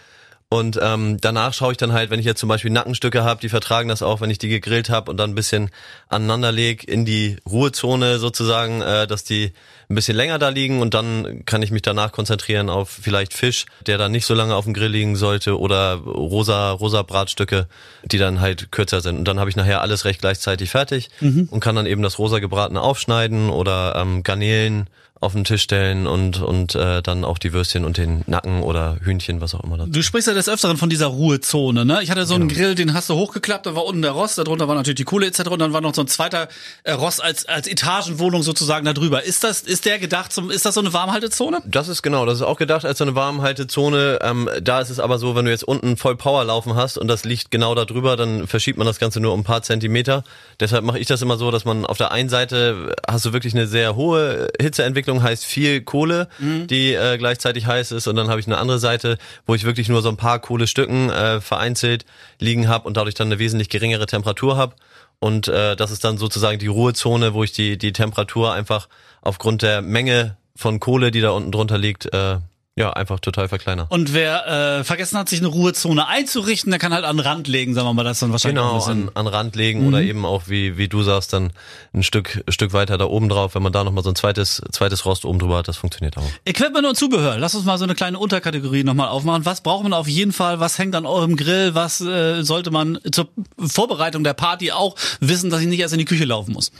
und 0.52 0.78
ähm, 0.82 1.16
danach 1.18 1.54
schaue 1.54 1.72
ich 1.72 1.78
dann 1.78 1.94
halt, 1.94 2.10
wenn 2.10 2.20
ich 2.20 2.26
jetzt 2.26 2.38
zum 2.38 2.50
Beispiel 2.50 2.70
Nackenstücke 2.70 3.24
habe, 3.24 3.40
die 3.40 3.48
vertragen 3.48 3.88
das 3.88 4.02
auch, 4.02 4.20
wenn 4.20 4.28
ich 4.28 4.36
die 4.36 4.48
gegrillt 4.48 4.90
habe 4.90 5.10
und 5.10 5.16
dann 5.16 5.30
ein 5.30 5.34
bisschen 5.34 5.70
aneinander 6.10 6.52
leg 6.52 6.86
in 6.86 7.06
die 7.06 7.36
Ruhezone 7.50 8.18
sozusagen, 8.18 8.82
äh, 8.82 9.06
dass 9.06 9.24
die 9.24 9.52
ein 9.88 9.94
bisschen 9.94 10.14
länger 10.14 10.38
da 10.38 10.50
liegen 10.50 10.82
und 10.82 10.92
dann 10.92 11.46
kann 11.46 11.62
ich 11.62 11.70
mich 11.70 11.80
danach 11.80 12.12
konzentrieren 12.12 12.68
auf 12.68 12.90
vielleicht 12.90 13.32
Fisch, 13.32 13.64
der 13.86 13.96
dann 13.96 14.12
nicht 14.12 14.26
so 14.26 14.34
lange 14.34 14.54
auf 14.54 14.64
dem 14.64 14.74
Grill 14.74 14.90
liegen 14.90 15.16
sollte 15.16 15.58
oder 15.58 15.94
rosa 15.94 16.72
rosa 16.72 17.00
Bratstücke, 17.00 17.66
die 18.04 18.18
dann 18.18 18.42
halt 18.42 18.70
kürzer 18.72 19.00
sind. 19.00 19.16
Und 19.16 19.24
dann 19.24 19.40
habe 19.40 19.48
ich 19.48 19.56
nachher 19.56 19.80
alles 19.80 20.04
recht 20.04 20.20
gleichzeitig 20.20 20.68
fertig 20.68 21.08
und 21.50 21.60
kann 21.60 21.76
dann 21.76 21.86
eben 21.86 22.02
das 22.02 22.18
rosa 22.18 22.40
gebratene 22.40 22.82
aufschneiden 22.82 23.48
oder 23.48 23.94
ähm, 23.96 24.22
Garnelen 24.22 24.90
auf 25.22 25.32
den 25.32 25.44
Tisch 25.44 25.62
stellen 25.62 26.06
und 26.06 26.40
und 26.42 26.74
äh, 26.74 27.00
dann 27.02 27.24
auch 27.24 27.38
die 27.38 27.52
Würstchen 27.52 27.84
und 27.84 27.96
den 27.96 28.22
Nacken 28.26 28.62
oder 28.62 28.96
Hühnchen, 29.02 29.40
was 29.40 29.54
auch 29.54 29.62
immer 29.62 29.78
dazu. 29.78 29.90
Du 29.90 30.02
sprichst 30.02 30.28
ja 30.28 30.34
des 30.34 30.48
Öfteren 30.48 30.76
von 30.76 30.90
dieser 30.90 31.06
Ruhezone, 31.06 31.84
ne? 31.84 32.00
Ich 32.02 32.10
hatte 32.10 32.26
so 32.26 32.34
einen 32.34 32.48
Grill, 32.48 32.74
den 32.74 32.92
hast 32.92 33.08
du 33.08 33.14
hochgeklappt, 33.14 33.66
da 33.66 33.74
war 33.76 33.84
unten 33.84 34.02
der 34.02 34.10
Rost, 34.10 34.38
darunter 34.38 34.68
war 34.68 34.74
natürlich 34.74 34.96
die 34.96 35.04
Kohle 35.04 35.26
etc. 35.26 35.48
und 35.48 35.60
dann 35.60 35.72
war 35.72 35.80
noch 35.80 35.94
so 35.94 36.02
ein 36.02 36.08
zweiter 36.08 36.48
äh, 36.82 36.92
Rost 36.92 37.22
als 37.22 37.46
als 37.46 37.68
Etagenwohnung 37.68 38.42
sozusagen 38.42 38.84
da 38.84 38.92
drüber. 38.92 39.22
Ist 39.22 39.44
das 39.44 39.60
ist 39.60 39.84
der 39.84 39.98
gedacht 39.98 40.32
zum 40.32 40.50
ist 40.50 40.66
das 40.66 40.74
so 40.74 40.80
eine 40.80 40.92
Warmhaltezone? 40.92 41.62
Das 41.64 41.88
ist 41.88 42.02
genau, 42.02 42.26
das 42.26 42.38
ist 42.38 42.42
auch 42.42 42.58
gedacht 42.58 42.84
als 42.84 42.98
so 42.98 43.04
eine 43.04 43.14
Warmhaltezone. 43.14 44.18
Ähm, 44.22 44.48
da 44.60 44.80
ist 44.80 44.90
es 44.90 44.98
aber 44.98 45.18
so, 45.18 45.36
wenn 45.36 45.44
du 45.44 45.50
jetzt 45.50 45.64
unten 45.64 45.96
voll 45.96 46.16
Power 46.16 46.44
laufen 46.44 46.74
hast 46.74 46.98
und 46.98 47.06
das 47.06 47.24
liegt 47.24 47.50
genau 47.50 47.74
da 47.74 47.84
drüber, 47.84 48.16
dann 48.16 48.46
verschiebt 48.46 48.78
man 48.78 48.86
das 48.86 48.98
Ganze 48.98 49.20
nur 49.20 49.32
um 49.32 49.40
ein 49.40 49.44
paar 49.44 49.62
Zentimeter. 49.62 50.24
Deshalb 50.58 50.84
mache 50.84 50.98
ich 50.98 51.06
das 51.06 51.22
immer 51.22 51.36
so, 51.36 51.50
dass 51.50 51.64
man 51.64 51.86
auf 51.86 51.98
der 51.98 52.12
einen 52.12 52.28
Seite 52.28 52.94
hast 53.06 53.24
du 53.24 53.32
wirklich 53.32 53.54
eine 53.54 53.66
sehr 53.66 53.96
hohe 53.96 54.48
Hitzeentwicklung, 54.60 55.11
heißt 55.20 55.44
viel 55.44 55.80
Kohle, 55.80 56.28
die 56.66 56.94
äh, 56.94 57.18
gleichzeitig 57.18 57.66
heiß 57.66 57.90
ist 57.90 58.06
und 58.06 58.14
dann 58.14 58.28
habe 58.28 58.38
ich 58.38 58.46
eine 58.46 58.58
andere 58.58 58.78
Seite, 58.78 59.18
wo 59.46 59.56
ich 59.56 59.64
wirklich 59.64 59.88
nur 59.88 60.00
so 60.00 60.08
ein 60.08 60.16
paar 60.16 60.38
Kohlestücken 60.38 61.10
äh, 61.10 61.40
vereinzelt 61.40 62.06
liegen 62.38 62.68
habe 62.68 62.86
und 62.86 62.96
dadurch 62.96 63.16
dann 63.16 63.26
eine 63.26 63.40
wesentlich 63.40 63.68
geringere 63.68 64.06
Temperatur 64.06 64.56
habe. 64.56 64.76
Und 65.18 65.48
äh, 65.48 65.74
das 65.74 65.90
ist 65.90 66.04
dann 66.04 66.18
sozusagen 66.18 66.58
die 66.58 66.68
Ruhezone, 66.68 67.34
wo 67.34 67.44
ich 67.44 67.52
die, 67.52 67.76
die 67.76 67.92
Temperatur 67.92 68.52
einfach 68.52 68.88
aufgrund 69.20 69.62
der 69.62 69.82
Menge 69.82 70.36
von 70.56 70.80
Kohle, 70.80 71.10
die 71.10 71.20
da 71.20 71.30
unten 71.30 71.50
drunter 71.52 71.78
liegt, 71.78 72.12
äh, 72.14 72.38
ja, 72.78 72.90
einfach 72.90 73.20
total 73.20 73.48
verkleinern. 73.48 73.86
Und 73.90 74.14
wer 74.14 74.78
äh, 74.78 74.84
vergessen 74.84 75.18
hat, 75.18 75.28
sich 75.28 75.40
eine 75.40 75.48
Ruhezone 75.48 76.06
einzurichten, 76.08 76.70
der 76.70 76.78
kann 76.78 76.94
halt 76.94 77.04
an 77.04 77.18
den 77.18 77.26
Rand 77.26 77.46
legen, 77.46 77.74
sagen 77.74 77.86
wir 77.86 77.92
mal, 77.92 78.02
das 78.02 78.20
dann 78.20 78.32
wahrscheinlich 78.32 78.62
auch 78.64 78.86
Genau, 78.86 79.08
an, 79.08 79.10
an 79.12 79.26
Rand 79.26 79.56
legen 79.56 79.86
oder 79.86 80.00
eben 80.00 80.24
auch, 80.24 80.44
wie, 80.46 80.78
wie 80.78 80.88
du 80.88 81.02
sagst, 81.02 81.34
dann 81.34 81.52
ein 81.92 82.02
Stück, 82.02 82.42
Stück 82.48 82.72
weiter 82.72 82.96
da 82.96 83.04
oben 83.04 83.28
drauf, 83.28 83.54
wenn 83.54 83.62
man 83.62 83.74
da 83.74 83.84
nochmal 83.84 84.02
so 84.02 84.10
ein 84.10 84.14
zweites, 84.14 84.62
zweites 84.72 85.04
Rost 85.04 85.26
oben 85.26 85.38
drüber 85.38 85.58
hat, 85.58 85.68
das 85.68 85.76
funktioniert 85.76 86.16
auch. 86.16 86.24
Equipment 86.46 86.86
und 86.86 86.96
Zubehör. 86.96 87.36
Lass 87.36 87.54
uns 87.54 87.66
mal 87.66 87.76
so 87.76 87.84
eine 87.84 87.94
kleine 87.94 88.18
Unterkategorie 88.18 88.84
nochmal 88.84 89.08
aufmachen. 89.08 89.44
Was 89.44 89.60
braucht 89.60 89.82
man 89.82 89.92
auf 89.92 90.08
jeden 90.08 90.32
Fall? 90.32 90.58
Was 90.58 90.78
hängt 90.78 90.94
an 90.94 91.04
eurem 91.04 91.36
Grill? 91.36 91.74
Was 91.74 92.00
äh, 92.00 92.42
sollte 92.42 92.70
man 92.70 92.98
zur 93.12 93.28
Vorbereitung 93.58 94.24
der 94.24 94.32
Party 94.34 94.72
auch 94.72 94.96
wissen, 95.20 95.50
dass 95.50 95.60
ich 95.60 95.66
nicht 95.66 95.80
erst 95.80 95.92
in 95.92 95.98
die 95.98 96.06
Küche 96.06 96.24
laufen 96.24 96.54
muss? 96.54 96.72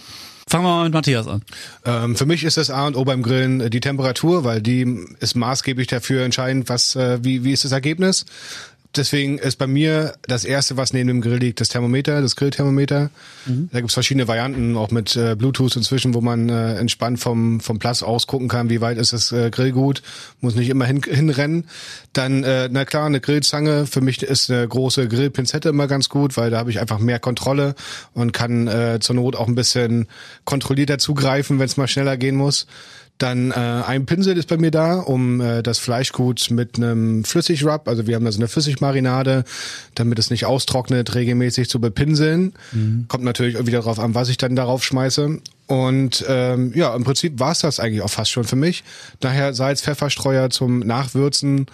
Fangen 0.53 0.67
wir 0.67 0.77
mal 0.77 0.85
mit 0.85 0.93
Matthias 0.93 1.27
an. 1.29 1.41
Ähm, 1.87 2.15
für 2.15 2.27
mich 2.27 2.45
ist 2.45 2.59
das 2.59 2.69
A 2.69 2.87
und 2.87 2.95
O 2.95 3.07
beim 3.07 3.23
Grillen 3.23 3.63
äh, 3.63 3.71
die 3.71 3.81
Temperatur, 3.81 4.45
weil 4.45 4.61
die 4.61 5.07
ist 5.19 5.35
maßgeblich 5.35 5.87
dafür 5.87 6.27
entscheidend, 6.27 6.69
was, 6.69 6.95
äh, 6.95 7.25
wie, 7.25 7.43
wie 7.43 7.53
ist 7.53 7.65
das 7.65 7.73
Ergebnis. 7.73 8.27
Deswegen 8.95 9.39
ist 9.39 9.57
bei 9.57 9.67
mir 9.67 10.15
das 10.23 10.45
erste, 10.45 10.77
was 10.77 10.93
neben 10.93 11.09
dem 11.09 11.21
Grill 11.23 11.39
liegt, 11.39 11.61
das 11.61 11.69
Thermometer, 11.69 12.21
das 12.21 12.37
Grillthermometer. 12.37 13.11
Da 13.73 13.81
gibt's 13.81 13.95
verschiedene 13.95 14.29
Varianten, 14.29 14.77
auch 14.77 14.91
mit 14.91 15.17
äh, 15.17 15.35
Bluetooth 15.35 15.77
inzwischen, 15.77 16.13
wo 16.13 16.21
man 16.21 16.51
äh, 16.51 16.77
entspannt 16.77 17.19
vom, 17.19 17.61
vom 17.61 17.79
Platz 17.79 18.03
aus 18.03 18.27
gucken 18.27 18.49
kann, 18.49 18.69
wie 18.69 18.83
weit 18.83 18.99
ist 18.99 19.15
das 19.15 19.33
äh, 19.33 19.51
Grillgut. 19.51 20.03
Muss 20.41 20.55
nicht 20.55 20.69
immer 20.69 20.85
hin, 20.85 21.01
hinrennen. 21.03 21.65
Dann, 22.13 22.45
äh, 22.45 22.69
na 22.71 22.85
klar, 22.85 23.07
eine 23.07 23.21
Grillzange. 23.21 23.87
Für 23.87 24.03
mich 24.03 24.23
ist 24.23 24.51
eine 24.51 24.69
große 24.69 25.09
Grillpinzette 25.09 25.71
immer 25.71 25.87
ganz 25.87 26.11
gut, 26.11 26.37
weil 26.37 26.51
da 26.51 26.59
habe 26.59 26.71
ich 26.71 26.79
einfach 26.79 26.99
mehr 26.99 27.19
Kontrolle 27.19 27.75
und 28.13 28.33
kann 28.33 28.69
äh, 28.69 28.99
zur 29.01 29.17
Not 29.17 29.37
auch 29.37 29.49
ein 29.49 29.55
bisschen 29.55 30.07
kontrollierter 30.45 30.99
zugreifen, 30.99 31.59
wenn 31.59 31.67
es 31.67 31.79
mal 31.79 31.89
schneller 31.89 32.19
gehen 32.19 32.37
muss. 32.37 32.67
Dann 33.23 33.53
äh, 33.53 33.55
ein 33.55 34.05
Pinsel 34.05 34.37
ist 34.37 34.49
bei 34.49 34.57
mir 34.57 34.73
da, 34.73 34.95
um 34.95 35.41
äh, 35.41 35.63
das 35.63 35.79
Fleischgut 35.79 36.51
mit 36.51 36.77
einem 36.77 37.23
Flüssigrub, 37.23 37.87
also 37.87 38.09
wir 38.09 38.17
haben 38.17 38.25
da 38.25 38.33
so 38.33 38.41
eine 38.41 38.49
Flüssigmarinade, 38.49 39.45
damit 39.95 40.19
es 40.19 40.31
nicht 40.31 40.45
austrocknet, 40.45 41.15
regelmäßig 41.15 41.69
zu 41.69 41.81
bepinseln. 41.81 42.53
Kommt 43.07 43.23
natürlich 43.23 43.65
wieder 43.65 43.83
drauf 43.83 44.01
an, 44.01 44.17
was 44.17 44.29
ich 44.29 44.39
dann 44.39 44.57
darauf 44.57 44.83
schmeiße. 44.83 45.39
Und 45.69 46.25
ähm, 46.29 46.73
ja, 46.75 46.95
im 46.97 47.05
Prinzip 47.05 47.39
war's 47.39 47.61
das 47.61 47.79
eigentlich 47.79 48.03
auch 48.03 48.11
fast 48.11 48.33
schon 48.33 48.43
für 48.43 48.57
mich. 48.57 48.83
Daher 49.21 49.55
Salz, 49.55 49.83
Pfefferstreuer 49.83 50.51
zum 50.51 50.81
Nachwürzen 50.81 51.67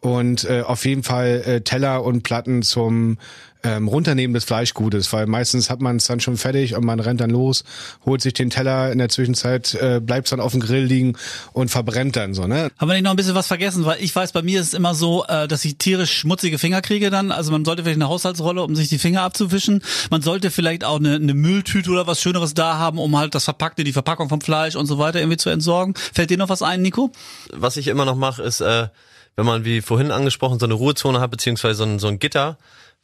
und 0.00 0.44
äh, 0.50 0.62
auf 0.62 0.84
jeden 0.84 1.04
Fall 1.04 1.42
äh, 1.46 1.60
Teller 1.60 2.04
und 2.04 2.22
Platten 2.22 2.62
zum 2.62 3.18
ähm, 3.62 3.88
Runternehmen 3.88 4.34
des 4.34 4.44
Fleischgutes, 4.44 5.12
weil 5.12 5.26
meistens 5.26 5.70
hat 5.70 5.80
man 5.80 5.96
es 5.96 6.04
dann 6.04 6.20
schon 6.20 6.36
fertig 6.36 6.76
und 6.76 6.84
man 6.84 7.00
rennt 7.00 7.20
dann 7.20 7.30
los, 7.30 7.64
holt 8.04 8.22
sich 8.22 8.34
den 8.34 8.50
Teller, 8.50 8.92
in 8.92 8.98
der 8.98 9.08
Zwischenzeit 9.08 9.74
äh, 9.74 10.00
bleibt 10.00 10.30
dann 10.30 10.40
auf 10.40 10.52
dem 10.52 10.60
Grill 10.60 10.84
liegen 10.84 11.16
und 11.52 11.70
verbrennt 11.70 12.16
dann 12.16 12.34
so, 12.34 12.46
ne? 12.46 12.70
Haben 12.78 12.88
wir 12.88 12.94
nicht 12.94 13.04
noch 13.04 13.10
ein 13.10 13.16
bisschen 13.16 13.34
was 13.34 13.46
vergessen, 13.48 13.84
weil 13.84 14.02
ich 14.02 14.14
weiß, 14.14 14.32
bei 14.32 14.42
mir 14.42 14.60
ist 14.60 14.68
es 14.68 14.74
immer 14.74 14.94
so, 14.94 15.24
äh, 15.26 15.48
dass 15.48 15.64
ich 15.64 15.76
tierisch 15.76 16.12
schmutzige 16.12 16.58
Finger 16.58 16.82
kriege 16.82 17.10
dann, 17.10 17.32
also 17.32 17.50
man 17.50 17.64
sollte 17.64 17.82
vielleicht 17.82 17.98
eine 17.98 18.08
Haushaltsrolle, 18.08 18.62
um 18.62 18.76
sich 18.76 18.88
die 18.88 18.98
Finger 18.98 19.22
abzuwischen. 19.22 19.82
Man 20.10 20.22
sollte 20.22 20.50
vielleicht 20.50 20.84
auch 20.84 20.98
eine, 20.98 21.16
eine 21.16 21.34
Mülltüte 21.34 21.90
oder 21.90 22.06
was 22.06 22.20
Schöneres 22.20 22.54
da 22.54 22.78
haben, 22.78 22.98
um 22.98 23.16
halt 23.16 23.34
das 23.34 23.44
Verpackte, 23.44 23.84
die 23.84 23.92
Verpackung 23.92 24.28
vom 24.28 24.40
Fleisch 24.40 24.76
und 24.76 24.86
so 24.86 24.98
weiter 24.98 25.18
irgendwie 25.18 25.36
zu 25.36 25.50
entsorgen. 25.50 25.94
Fällt 25.96 26.30
dir 26.30 26.38
noch 26.38 26.48
was 26.48 26.62
ein, 26.62 26.82
Nico? 26.82 27.10
Was 27.52 27.76
ich 27.76 27.88
immer 27.88 28.04
noch 28.04 28.16
mache, 28.16 28.42
ist, 28.42 28.60
äh, 28.60 28.88
wenn 29.36 29.46
man 29.46 29.64
wie 29.64 29.80
vorhin 29.80 30.10
angesprochen 30.10 30.58
so 30.58 30.66
eine 30.66 30.74
Ruhezone 30.74 31.20
hat, 31.20 31.30
beziehungsweise 31.30 31.74
so 31.74 31.84
ein, 31.84 31.98
so 31.98 32.08
ein 32.08 32.18
Gitter, 32.18 32.58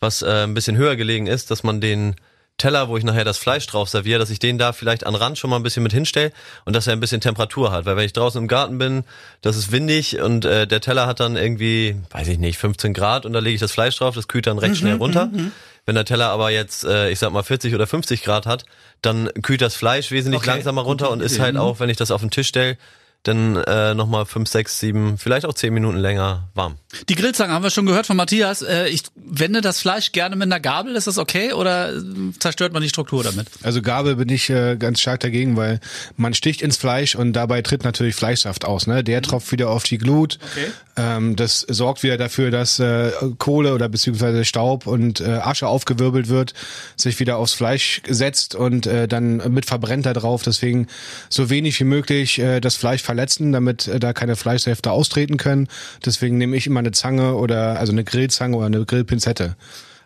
was 0.04 0.22
äh, 0.22 0.44
ein 0.44 0.54
bisschen 0.54 0.76
höher 0.76 0.94
gelegen 0.94 1.26
ist, 1.26 1.50
dass 1.50 1.64
man 1.64 1.80
den 1.80 2.14
Teller, 2.56 2.88
wo 2.88 2.96
ich 2.96 3.02
nachher 3.02 3.24
das 3.24 3.38
Fleisch 3.38 3.66
drauf 3.66 3.88
serviere, 3.88 4.20
dass 4.20 4.30
ich 4.30 4.38
den 4.38 4.58
da 4.58 4.72
vielleicht 4.72 5.06
an 5.06 5.16
Rand 5.16 5.38
schon 5.38 5.50
mal 5.50 5.56
ein 5.56 5.64
bisschen 5.64 5.82
mit 5.82 5.92
hinstelle 5.92 6.30
und 6.64 6.76
dass 6.76 6.86
er 6.86 6.92
ein 6.92 7.00
bisschen 7.00 7.20
Temperatur 7.20 7.72
hat. 7.72 7.84
Weil 7.84 7.96
wenn 7.96 8.04
ich 8.04 8.12
draußen 8.12 8.40
im 8.40 8.46
Garten 8.46 8.78
bin, 8.78 9.02
das 9.42 9.56
ist 9.56 9.72
windig 9.72 10.20
und 10.20 10.44
äh, 10.44 10.66
der 10.66 10.80
Teller 10.80 11.08
hat 11.08 11.18
dann 11.18 11.36
irgendwie, 11.36 11.96
weiß 12.10 12.28
ich 12.28 12.38
nicht, 12.38 12.58
15 12.58 12.94
Grad 12.94 13.26
und 13.26 13.32
da 13.32 13.40
lege 13.40 13.54
ich 13.54 13.60
das 13.60 13.72
Fleisch 13.72 13.96
drauf, 13.96 14.14
das 14.14 14.28
kühlt 14.28 14.46
dann 14.46 14.58
recht 14.58 14.74
mhm, 14.74 14.78
schnell 14.78 14.96
runter. 14.96 15.26
Mhm, 15.26 15.36
mhm. 15.36 15.52
Wenn 15.84 15.96
der 15.96 16.04
Teller 16.04 16.28
aber 16.28 16.50
jetzt, 16.50 16.84
äh, 16.84 17.10
ich 17.10 17.18
sag 17.18 17.32
mal, 17.32 17.42
40 17.42 17.74
oder 17.74 17.88
50 17.88 18.22
Grad 18.22 18.46
hat, 18.46 18.64
dann 19.02 19.30
kühlt 19.42 19.60
das 19.60 19.74
Fleisch 19.74 20.12
wesentlich 20.12 20.42
okay. 20.42 20.50
langsamer 20.50 20.82
runter 20.82 21.10
und 21.10 21.20
ist 21.20 21.40
halt 21.40 21.56
auch, 21.56 21.80
wenn 21.80 21.90
ich 21.90 21.96
das 21.96 22.12
auf 22.12 22.20
den 22.20 22.30
Tisch 22.30 22.48
stelle, 22.48 22.78
dann 23.24 23.56
äh, 23.56 23.94
nochmal 23.94 24.26
fünf, 24.26 24.48
sechs, 24.48 24.78
sieben, 24.78 25.18
vielleicht 25.18 25.46
auch 25.46 25.54
zehn 25.54 25.72
Minuten 25.72 25.96
länger 25.96 26.48
warm. 26.54 26.76
Die 27.08 27.14
Grillzange 27.14 27.52
haben 27.52 27.62
wir 27.62 27.70
schon 27.70 27.86
gehört 27.86 28.06
von 28.06 28.16
Matthias. 28.16 28.62
Äh, 28.62 28.88
ich 28.88 29.02
wende 29.16 29.62
das 29.62 29.80
Fleisch 29.80 30.12
gerne 30.12 30.36
mit 30.36 30.44
einer 30.44 30.60
Gabel. 30.60 30.94
Ist 30.94 31.06
das 31.06 31.18
okay 31.18 31.52
oder 31.52 31.92
zerstört 32.38 32.72
man 32.72 32.82
die 32.82 32.88
Struktur 32.88 33.24
damit? 33.24 33.46
Also 33.62 33.82
Gabel 33.82 34.16
bin 34.16 34.28
ich 34.28 34.50
äh, 34.50 34.76
ganz 34.76 35.00
stark 35.00 35.20
dagegen, 35.20 35.56
weil 35.56 35.80
man 36.16 36.34
sticht 36.34 36.62
ins 36.62 36.76
Fleisch 36.76 37.14
und 37.14 37.32
dabei 37.32 37.62
tritt 37.62 37.82
natürlich 37.82 38.14
Fleischsaft 38.14 38.64
aus. 38.64 38.86
Ne? 38.86 39.02
Der 39.02 39.22
tropft 39.22 39.50
wieder 39.52 39.70
auf 39.70 39.84
die 39.84 39.98
Glut. 39.98 40.38
Okay. 40.52 40.66
Ähm, 40.96 41.34
das 41.36 41.60
sorgt 41.60 42.02
wieder 42.02 42.16
dafür, 42.16 42.50
dass 42.50 42.78
äh, 42.78 43.10
Kohle 43.38 43.74
oder 43.74 43.88
beziehungsweise 43.88 44.44
Staub 44.44 44.86
und 44.86 45.20
äh, 45.20 45.24
Asche 45.24 45.66
aufgewirbelt 45.66 46.28
wird, 46.28 46.54
sich 46.96 47.18
wieder 47.20 47.38
aufs 47.38 47.54
Fleisch 47.54 48.02
setzt 48.06 48.54
und 48.54 48.86
äh, 48.86 49.08
dann 49.08 49.38
mit 49.52 49.66
verbrennt 49.66 50.06
da 50.06 50.12
drauf. 50.12 50.42
Deswegen 50.42 50.86
so 51.28 51.50
wenig 51.50 51.80
wie 51.80 51.84
möglich 51.84 52.38
äh, 52.38 52.60
das 52.60 52.76
Fleisch 52.76 53.02
verletzen, 53.14 53.52
damit 53.52 53.86
äh, 53.86 54.00
da 54.00 54.12
keine 54.12 54.34
Fleischsäfte 54.34 54.90
austreten 54.90 55.36
können. 55.36 55.68
Deswegen 56.04 56.36
nehme 56.36 56.56
ich 56.56 56.66
immer 56.66 56.80
eine 56.80 56.90
Zange 56.90 57.36
oder 57.36 57.78
also 57.78 57.92
eine 57.92 58.02
Grillzange 58.02 58.56
oder 58.56 58.66
eine 58.66 58.84
Grillpinzette. 58.84 59.56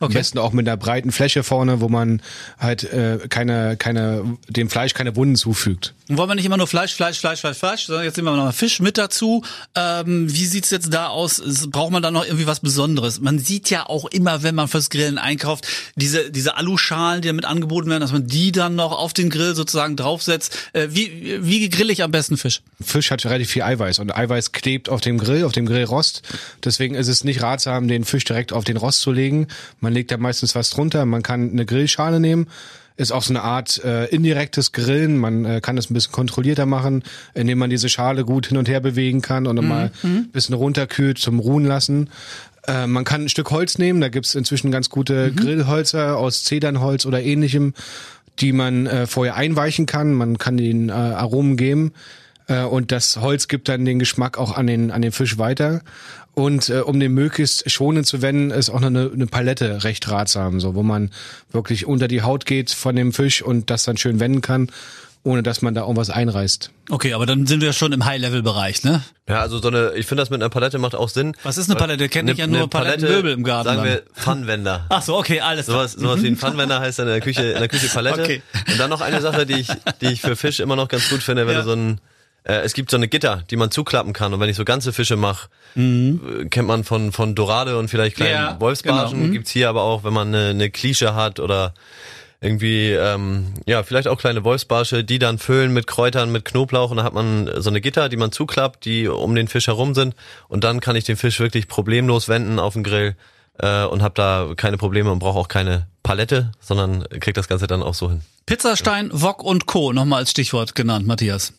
Okay. 0.01 0.07
Am 0.07 0.13
besten 0.13 0.39
auch 0.39 0.53
mit 0.53 0.69
einer 0.69 0.77
breiten 0.77 1.11
Fläche 1.11 1.43
vorne, 1.43 1.81
wo 1.81 1.89
man 1.89 2.23
halt 2.59 2.85
äh, 2.85 3.19
keine, 3.29 3.77
keine, 3.77 4.37
dem 4.49 4.69
Fleisch 4.69 4.95
keine 4.95 5.17
Wunden 5.17 5.35
zufügt. 5.35 5.95
Und 6.09 6.17
wollen 6.17 6.31
wir 6.31 6.35
nicht 6.35 6.47
immer 6.47 6.57
nur 6.57 6.67
Fleisch, 6.67 6.95
Fleisch, 6.95 7.19
Fleisch, 7.19 7.41
Fleisch, 7.41 7.59
Fleisch, 7.59 7.87
sondern 7.87 8.05
jetzt 8.05 8.17
nehmen 8.17 8.29
wir 8.29 8.37
noch 8.37 8.45
mal 8.45 8.53
Fisch 8.53 8.81
mit 8.81 8.97
dazu. 8.97 9.45
Ähm, 9.75 10.33
wie 10.33 10.47
sieht's 10.47 10.71
jetzt 10.71 10.93
da 10.93 11.09
aus? 11.09 11.43
Braucht 11.71 11.93
man 11.93 12.03
da 12.03 12.11
noch 12.11 12.25
irgendwie 12.25 12.47
was 12.47 12.61
Besonderes? 12.61 13.21
Man 13.21 13.39
sieht 13.39 13.69
ja 13.69 13.85
auch 13.87 14.07
immer, 14.07 14.43
wenn 14.43 14.55
man 14.55 14.69
fürs 14.69 14.89
Grillen 14.89 15.19
einkauft, 15.19 15.67
diese, 15.97 16.31
diese 16.31 16.57
Aluschalen, 16.57 17.21
die 17.21 17.29
damit 17.29 17.45
angeboten 17.45 17.91
werden, 17.91 18.01
dass 18.01 18.13
man 18.13 18.27
die 18.27 18.53
dann 18.53 18.75
noch 18.75 18.93
auf 18.93 19.13
den 19.13 19.29
Grill 19.29 19.55
sozusagen 19.55 19.97
draufsetzt. 19.97 20.57
Äh, 20.73 20.89
wie, 20.91 21.45
wie 21.45 21.69
grill 21.69 21.91
ich 21.91 22.03
am 22.03 22.11
besten 22.11 22.39
Fisch? 22.39 22.63
Fisch 22.81 23.11
hat 23.11 23.25
relativ 23.27 23.51
viel 23.51 23.63
Eiweiß 23.63 23.99
und 23.99 24.17
Eiweiß 24.17 24.53
klebt 24.53 24.89
auf 24.89 25.03
dem 25.03 25.19
Grill, 25.19 25.45
auf 25.45 25.53
dem 25.53 25.67
Grillrost. 25.67 26.23
Deswegen 26.65 26.95
ist 26.95 27.09
es 27.09 27.23
nicht 27.23 27.43
ratsam, 27.43 27.87
den 27.87 28.05
Fisch 28.05 28.25
direkt 28.25 28.55
auf 28.55 28.65
den 28.65 28.79
Rost 28.79 29.01
zu 29.03 29.13
legen. 29.13 29.49
Man 29.81 29.93
legt 29.93 30.11
da 30.11 30.17
meistens 30.17 30.55
was 30.55 30.71
drunter. 30.71 31.05
Man 31.05 31.23
kann 31.23 31.51
eine 31.51 31.67
Grillschale 31.67 32.19
nehmen. 32.19 32.49
Ist 32.99 33.13
auch 33.13 33.23
so 33.23 33.33
eine 33.33 33.43
Art 33.43 33.83
äh, 33.85 34.07
indirektes 34.07 34.73
Grillen. 34.73 35.19
Man 35.19 35.45
äh, 35.45 35.61
kann 35.63 35.79
es 35.79 35.89
ein 35.89 35.95
bisschen 35.95 36.13
kontrollierter 36.13 36.67
machen, 36.67 37.05
indem 37.33 37.59
man 37.59 37.71
diese 37.71 37.89
Schale 37.89 38.25
gut 38.25 38.49
hin 38.49 38.57
und 38.57 38.69
her 38.69 38.81
bewegen 38.81 39.23
kann 39.23 39.47
und 39.47 39.57
dann 39.57 39.65
mhm. 39.65 39.71
mal 39.71 39.93
ein 40.03 40.13
mhm. 40.13 40.29
bisschen 40.31 40.55
runterkühlt 40.57 41.17
zum 41.17 41.39
Ruhen 41.39 41.65
lassen. 41.65 42.11
Äh, 42.67 42.89
man 42.89 43.05
kann 43.05 43.23
ein 43.23 43.29
Stück 43.29 43.53
Holz 43.53 43.79
nehmen. 43.79 44.01
Da 44.01 44.09
gibt's 44.09 44.35
inzwischen 44.35 44.71
ganz 44.73 44.91
gute 44.91 45.31
mhm. 45.31 45.37
Grillholzer 45.37 46.17
aus 46.17 46.43
Zedernholz 46.43 47.07
oder 47.07 47.23
ähnlichem, 47.23 47.73
die 48.41 48.53
man 48.53 48.87
äh, 48.87 49.07
vorher 49.07 49.37
einweichen 49.37 49.87
kann. 49.87 50.13
Man 50.13 50.37
kann 50.37 50.57
den 50.57 50.89
äh, 50.89 50.93
Aromen 50.93 51.57
geben 51.57 51.93
und 52.55 52.93
das 52.93 53.19
Holz 53.19 53.49
gibt 53.49 53.69
dann 53.69 53.85
den 53.85 53.99
Geschmack 53.99 54.39
auch 54.39 54.57
an 54.57 54.67
den 54.67 54.91
an 54.91 55.03
den 55.03 55.13
Fisch 55.13 55.39
weiter. 55.39 55.83
Und 56.35 56.69
äh, 56.69 56.81
um 56.81 57.01
den 57.01 57.13
möglichst 57.15 57.69
schonend 57.69 58.07
zu 58.07 58.23
wenden, 58.23 58.53
ist 58.53 58.71
auch 58.71 58.79
noch 58.79 58.87
eine, 58.87 59.11
eine 59.13 59.27
Palette 59.27 59.83
recht 59.83 60.09
ratsam, 60.09 60.61
so 60.61 60.77
wo 60.77 60.85
man 60.85 61.11
wirklich 61.51 61.85
unter 61.85 62.07
die 62.07 62.23
Haut 62.23 62.47
geht 62.47 62.71
von 62.71 62.95
dem 62.95 63.13
Fisch 63.13 63.43
und 63.43 63.71
das 63.71 63.83
dann 63.83 63.97
schön 63.97 64.21
wenden 64.21 64.41
kann 64.41 64.71
ohne 65.25 65.43
dass 65.43 65.63
man 65.63 65.75
da 65.75 65.83
irgendwas 65.83 66.11
einreißt. 66.11 66.71
Okay, 66.91 67.13
aber 67.13 67.27
dann 67.27 67.47
sind 67.47 67.61
wir 67.61 67.73
schon 67.73 67.93
im 67.93 68.05
High-Level-Bereich, 68.05 68.85
ne? 68.85 69.03
Ja, 69.29 69.41
also 69.41 69.59
so 69.59 69.69
eine, 69.69 69.93
ich 69.95 70.07
finde 70.07 70.23
das 70.23 70.31
mit 70.31 70.41
einer 70.41 70.49
Palette 70.49 70.79
macht 70.79 70.95
auch 70.95 71.09
Sinn. 71.09 71.37
Was 71.43 71.59
ist 71.59 71.69
eine 71.69 71.79
Palette? 71.79 72.09
Kenne 72.09 72.33
ich 72.33 72.39
ja 72.39 72.47
nur 72.47 72.71
Palettenmöbel 72.71 73.33
im 73.33 73.45
Garten. 73.45 73.69
Sagen 73.69 73.85
wir 73.85 74.03
Pfannwender. 74.15 74.87
Ach 74.89 75.03
so, 75.03 75.17
okay, 75.19 75.41
alles 75.41 75.67
klar. 75.67 75.89
Sowas, 75.89 75.93
sowas 75.93 76.23
wie 76.23 76.29
ein 76.29 76.37
Pfannwender 76.37 76.81
heißt 76.81 76.99
dann 76.99 77.09
in 77.09 77.13
der 77.13 77.21
Küche, 77.21 77.43
in 77.43 77.59
der 77.59 77.69
Küche 77.69 77.89
Palette. 77.89 78.23
Okay. 78.29 78.43
Und 78.71 78.81
dann 78.81 78.91
noch 78.91 79.01
eine 79.01 79.21
Sache, 79.21 79.47
die 79.47 79.55
ich, 79.55 79.69
die 80.01 80.07
ich 80.07 80.21
für 80.21 80.35
Fisch 80.35 80.61
immer 80.61 80.77
noch 80.77 80.89
ganz 80.89 81.09
gut 81.09 81.23
finde, 81.23 81.47
wenn 81.47 81.55
ja. 81.55 81.61
du 81.61 81.69
so 81.69 81.75
ein 81.75 82.01
äh, 82.49 82.63
es 82.63 82.73
gibt 82.73 82.91
so 82.91 82.97
eine 82.97 83.07
Gitter, 83.07 83.45
die 83.51 83.57
man 83.57 83.71
zuklappen 83.71 84.13
kann. 84.13 84.35
Und 84.35 84.41
wenn 84.41 84.49
ich 84.49 84.57
so 84.57 84.65
ganze 84.65 84.93
Fische 84.93 85.17
mache, 85.17 85.49
mhm. 85.75 86.21
Äh, 86.43 86.45
kennt 86.47 86.67
man 86.67 86.83
von, 86.83 87.13
von 87.13 87.35
Dorade 87.35 87.79
und 87.79 87.89
vielleicht 87.89 88.17
kleinen 88.17 88.33
ja, 88.33 88.61
Wolfsbarschen. 88.61 89.19
Genau. 89.19 89.29
Mhm. 89.29 89.33
Gibt's 89.33 89.51
hier 89.51 89.69
aber 89.69 89.83
auch, 89.83 90.03
wenn 90.03 90.13
man 90.13 90.29
eine, 90.29 90.49
eine 90.49 90.71
Klische 90.71 91.15
hat 91.15 91.39
oder 91.39 91.75
irgendwie, 92.41 92.93
ähm, 92.93 93.55
ja, 93.67 93.83
vielleicht 93.83 94.07
auch 94.07 94.19
kleine 94.19 94.45
Wolfsbarsche, 94.45 95.03
die 95.03 95.19
dann 95.19 95.39
füllen 95.39 95.73
mit 95.73 95.87
Kräutern, 95.89 96.31
mit 96.31 96.45
Knoblauch 96.45 96.91
und 96.91 96.99
dann 96.99 97.07
hat 97.07 97.15
man 97.15 97.51
so 97.61 97.69
eine 97.69 97.81
Gitter, 97.81 98.09
die 98.09 98.17
man 98.17 98.31
zuklappt, 98.31 98.85
die 98.85 99.09
um 99.09 99.35
den 99.35 99.49
Fisch 99.49 99.67
herum 99.67 99.95
sind 99.95 100.15
und 100.47 100.63
dann 100.63 100.81
kann 100.81 100.95
ich 100.95 101.03
den 101.03 101.17
Fisch 101.17 101.41
wirklich 101.41 101.67
problemlos 101.67 102.29
wenden 102.29 102.61
auf 102.61 102.75
den 102.75 102.85
Grill 102.85 103.17
äh, 103.59 103.85
und 103.85 104.03
habe 104.03 104.15
da 104.15 104.53
keine 104.57 104.79
Probleme 104.79 105.11
und 105.11 105.19
brauche 105.19 105.37
auch 105.37 105.49
keine 105.49 105.89
Palette, 106.05 106.53
sondern 106.61 107.03
krieg 107.21 107.35
das 107.35 107.49
Ganze 107.49 107.67
dann 107.67 107.83
auch 107.83 107.95
so 107.95 108.09
hin. 108.09 108.23
Pizzastein, 108.47 109.11
Wok 109.13 109.43
und 109.43 109.67
Co. 109.67 109.93
nochmal 109.93 110.21
als 110.21 110.31
Stichwort 110.31 110.77
genannt, 110.77 111.09
Matthias. 111.09 111.55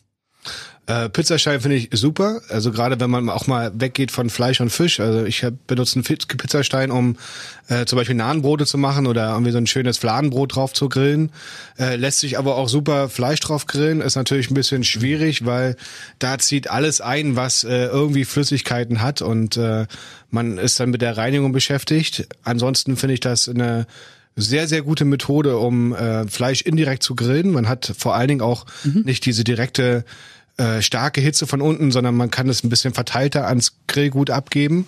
Äh, 0.90 1.08
Pizzastein 1.08 1.60
finde 1.60 1.76
ich 1.76 1.88
super. 1.92 2.40
Also 2.48 2.72
gerade 2.72 2.98
wenn 2.98 3.10
man 3.10 3.28
auch 3.28 3.46
mal 3.46 3.70
weggeht 3.74 4.10
von 4.10 4.28
Fleisch 4.28 4.60
und 4.60 4.70
Fisch. 4.70 4.98
Also 4.98 5.24
ich 5.24 5.46
benutze 5.68 5.96
einen 5.96 6.02
Pizzastein, 6.02 6.90
um 6.90 7.16
äh, 7.68 7.84
zum 7.84 7.96
Beispiel 7.96 8.16
Nahenbrote 8.16 8.66
zu 8.66 8.76
machen 8.76 9.06
oder 9.06 9.30
irgendwie 9.30 9.52
so 9.52 9.58
ein 9.58 9.68
schönes 9.68 9.98
Fladenbrot 9.98 10.56
drauf 10.56 10.72
zu 10.72 10.88
grillen. 10.88 11.30
Äh, 11.78 11.94
lässt 11.94 12.18
sich 12.18 12.38
aber 12.38 12.56
auch 12.56 12.68
super 12.68 13.08
Fleisch 13.08 13.38
drauf 13.38 13.66
grillen. 13.66 14.00
Ist 14.00 14.16
natürlich 14.16 14.50
ein 14.50 14.54
bisschen 14.54 14.82
schwierig, 14.82 15.46
weil 15.46 15.76
da 16.18 16.38
zieht 16.38 16.68
alles 16.68 17.00
ein, 17.00 17.36
was 17.36 17.62
äh, 17.62 17.86
irgendwie 17.86 18.24
Flüssigkeiten 18.24 19.00
hat 19.00 19.22
und 19.22 19.56
äh, 19.56 19.86
man 20.32 20.58
ist 20.58 20.80
dann 20.80 20.90
mit 20.90 21.02
der 21.02 21.16
Reinigung 21.16 21.52
beschäftigt. 21.52 22.26
Ansonsten 22.42 22.96
finde 22.96 23.14
ich 23.14 23.20
das 23.20 23.48
eine 23.48 23.86
sehr, 24.40 24.68
sehr 24.68 24.82
gute 24.82 25.04
Methode, 25.04 25.58
um 25.58 25.94
äh, 25.94 26.26
Fleisch 26.28 26.62
indirekt 26.62 27.02
zu 27.02 27.14
grillen. 27.14 27.52
Man 27.52 27.68
hat 27.68 27.92
vor 27.96 28.14
allen 28.14 28.28
Dingen 28.28 28.40
auch 28.40 28.66
mhm. 28.84 29.02
nicht 29.04 29.24
diese 29.26 29.44
direkte 29.44 30.04
äh, 30.56 30.82
starke 30.82 31.20
Hitze 31.20 31.46
von 31.46 31.60
unten, 31.62 31.90
sondern 31.90 32.14
man 32.14 32.30
kann 32.30 32.48
es 32.48 32.62
ein 32.64 32.68
bisschen 32.68 32.92
verteilter 32.92 33.46
ans 33.46 33.76
Grillgut 33.86 34.30
abgeben. 34.30 34.86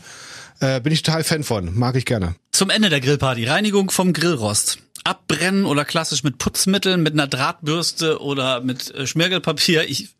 Äh, 0.60 0.80
bin 0.80 0.92
ich 0.92 1.02
total 1.02 1.24
Fan 1.24 1.44
von, 1.44 1.76
mag 1.76 1.96
ich 1.96 2.04
gerne. 2.04 2.34
Zum 2.52 2.70
Ende 2.70 2.88
der 2.88 3.00
Grillparty, 3.00 3.44
Reinigung 3.46 3.90
vom 3.90 4.12
Grillrost. 4.12 4.78
Abbrennen 5.04 5.64
oder 5.64 5.84
klassisch 5.84 6.22
mit 6.22 6.38
Putzmitteln, 6.38 7.02
mit 7.02 7.14
einer 7.14 7.26
Drahtbürste 7.26 8.20
oder 8.20 8.60
mit 8.60 8.94
äh, 8.94 9.06
Schmirgelpapier. 9.06 9.88
Ich 9.88 10.10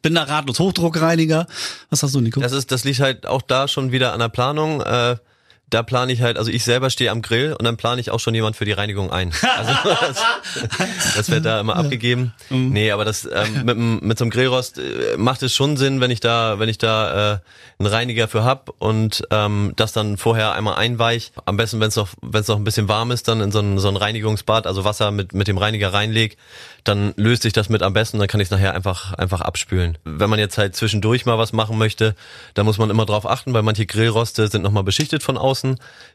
bin 0.00 0.14
da 0.14 0.22
ratlos. 0.22 0.58
Hochdruckreiniger. 0.58 1.46
Was 1.90 2.02
hast 2.02 2.14
du, 2.14 2.20
Nico? 2.20 2.40
Das 2.40 2.52
ist, 2.52 2.72
das 2.72 2.84
liegt 2.84 3.00
halt 3.00 3.26
auch 3.26 3.42
da 3.42 3.68
schon 3.68 3.92
wieder 3.92 4.14
an 4.14 4.20
der 4.20 4.30
Planung. 4.30 4.80
Äh 4.80 5.16
da 5.74 5.82
plane 5.82 6.12
ich 6.12 6.22
halt, 6.22 6.38
also 6.38 6.52
ich 6.52 6.62
selber 6.62 6.88
stehe 6.88 7.10
am 7.10 7.20
Grill 7.20 7.52
und 7.58 7.64
dann 7.64 7.76
plane 7.76 8.00
ich 8.00 8.12
auch 8.12 8.20
schon 8.20 8.32
jemand 8.32 8.54
für 8.54 8.64
die 8.64 8.72
Reinigung 8.72 9.10
ein. 9.10 9.32
Also 9.56 9.72
das, 9.84 11.16
das 11.16 11.30
wird 11.30 11.44
da 11.44 11.58
immer 11.58 11.74
abgegeben. 11.74 12.32
Mhm. 12.48 12.68
Nee, 12.70 12.92
aber 12.92 13.04
das 13.04 13.28
ähm, 13.30 13.64
mit, 13.64 13.76
mit 14.02 14.18
so 14.18 14.24
einem 14.24 14.30
Grillrost 14.30 14.78
äh, 14.78 15.16
macht 15.16 15.42
es 15.42 15.52
schon 15.52 15.76
Sinn, 15.76 16.00
wenn 16.00 16.12
ich 16.12 16.20
da, 16.20 16.60
wenn 16.60 16.68
ich 16.68 16.78
da 16.78 17.32
äh, 17.32 17.38
einen 17.80 17.88
Reiniger 17.88 18.28
für 18.28 18.44
hab 18.44 18.70
und 18.78 19.26
ähm, 19.32 19.72
das 19.74 19.92
dann 19.92 20.16
vorher 20.16 20.52
einmal 20.52 20.76
einweich. 20.76 21.32
Am 21.44 21.56
besten, 21.56 21.80
wenn 21.80 21.88
es 21.88 21.96
noch, 21.96 22.08
wenn 22.22 22.40
es 22.40 22.48
noch 22.48 22.56
ein 22.56 22.64
bisschen 22.64 22.88
warm 22.88 23.10
ist, 23.10 23.26
dann 23.26 23.40
in 23.40 23.50
so 23.50 23.58
ein, 23.58 23.78
so 23.80 23.88
ein 23.88 23.96
Reinigungsbad, 23.96 24.68
also 24.68 24.84
Wasser 24.84 25.10
mit, 25.10 25.34
mit 25.34 25.48
dem 25.48 25.58
Reiniger 25.58 25.92
reinleg, 25.92 26.36
dann 26.84 27.14
löst 27.16 27.42
sich 27.42 27.52
das 27.52 27.68
mit 27.68 27.82
am 27.82 27.94
besten, 27.94 28.18
dann 28.18 28.28
kann 28.28 28.40
ich 28.40 28.46
es 28.46 28.50
nachher 28.50 28.74
einfach, 28.74 29.14
einfach 29.14 29.40
abspülen. 29.40 29.98
Wenn 30.04 30.30
man 30.30 30.38
jetzt 30.38 30.58
halt 30.58 30.76
zwischendurch 30.76 31.26
mal 31.26 31.38
was 31.38 31.52
machen 31.52 31.78
möchte, 31.78 32.14
da 32.52 32.62
muss 32.62 32.78
man 32.78 32.90
immer 32.90 33.06
drauf 33.06 33.28
achten, 33.28 33.54
weil 33.54 33.62
manche 33.62 33.86
Grillroste 33.86 34.48
sind 34.48 34.62
nochmal 34.62 34.84
beschichtet 34.84 35.22
von 35.22 35.38
außen. 35.38 35.63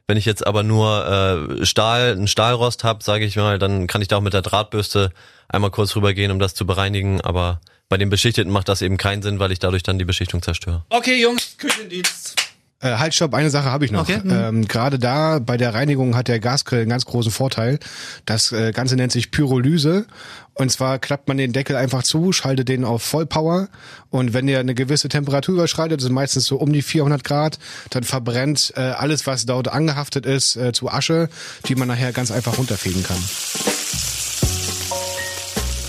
Wenn 0.07 0.17
ich 0.17 0.25
jetzt 0.25 0.45
aber 0.45 0.63
nur 0.63 1.57
äh, 1.59 1.65
Stahl, 1.65 2.11
einen 2.11 2.27
Stahlrost 2.27 2.83
habe, 2.83 3.03
sage 3.03 3.25
ich 3.25 3.35
mal, 3.35 3.59
dann 3.59 3.87
kann 3.87 4.01
ich 4.01 4.07
da 4.07 4.17
auch 4.17 4.21
mit 4.21 4.33
der 4.33 4.41
Drahtbürste 4.41 5.11
einmal 5.47 5.71
kurz 5.71 5.95
rübergehen, 5.95 6.31
um 6.31 6.39
das 6.39 6.53
zu 6.53 6.65
bereinigen, 6.65 7.21
aber 7.21 7.59
bei 7.89 7.97
den 7.97 8.09
Beschichteten 8.09 8.51
macht 8.51 8.69
das 8.69 8.81
eben 8.81 8.97
keinen 8.97 9.23
Sinn, 9.23 9.39
weil 9.39 9.51
ich 9.51 9.59
dadurch 9.59 9.83
dann 9.83 9.97
die 9.97 10.05
Beschichtung 10.05 10.41
zerstöre. 10.41 10.85
Okay, 10.89 11.19
Jungs, 11.19 11.57
Küchendienst. 11.57 12.48
Äh, 12.81 12.95
halt, 12.95 13.13
stopp, 13.13 13.33
eine 13.33 13.49
Sache 13.49 13.69
habe 13.69 13.83
ich 13.83 13.91
noch. 13.91 14.03
Okay, 14.03 14.21
mhm. 14.23 14.31
ähm, 14.31 14.67
Gerade 14.67 14.99
da 14.99 15.39
bei 15.39 15.57
der 15.57 15.73
Reinigung 15.73 16.15
hat 16.15 16.29
der 16.29 16.39
Gasgrill 16.39 16.81
einen 16.81 16.89
ganz 16.89 17.05
großen 17.05 17.31
Vorteil. 17.31 17.79
Das 18.25 18.51
äh, 18.53 18.71
Ganze 18.71 18.95
nennt 18.95 19.11
sich 19.11 19.31
Pyrolyse. 19.31 20.05
Und 20.53 20.71
zwar 20.71 20.99
klappt 20.99 21.27
man 21.27 21.37
den 21.37 21.53
Deckel 21.53 21.77
einfach 21.77 22.03
zu, 22.03 22.33
schaltet 22.33 22.67
den 22.67 22.83
auf 22.83 23.01
Vollpower 23.01 23.69
und 24.09 24.33
wenn 24.33 24.45
der 24.45 24.59
eine 24.59 24.75
gewisse 24.75 25.07
Temperatur 25.07 25.55
überschreitet, 25.55 25.99
das 25.99 26.05
ist 26.05 26.11
meistens 26.11 26.45
so 26.45 26.57
um 26.57 26.73
die 26.73 26.81
400 26.81 27.23
Grad, 27.23 27.59
dann 27.91 28.03
verbrennt 28.03 28.73
äh, 28.75 28.81
alles, 28.81 29.25
was 29.25 29.45
dort 29.45 29.69
angehaftet 29.69 30.25
ist, 30.25 30.57
äh, 30.57 30.73
zu 30.73 30.89
Asche, 30.89 31.29
die 31.67 31.75
man 31.75 31.87
nachher 31.87 32.11
ganz 32.11 32.29
einfach 32.29 32.57
runterfegen 32.57 33.03
kann. 33.03 33.23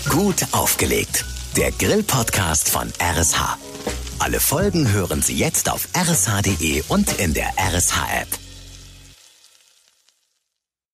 Gut 0.07 0.45
aufgelegt. 0.53 1.25
Der 1.57 1.71
Grill-Podcast 1.71 2.69
von 2.69 2.87
RSH. 3.01 3.57
Alle 4.23 4.39
Folgen 4.39 4.91
hören 4.91 5.23
Sie 5.23 5.35
jetzt 5.35 5.67
auf 5.67 5.87
rsh.de 5.95 6.83
und 6.89 7.11
in 7.19 7.33
der 7.33 7.55
RSH-App. 7.57 8.40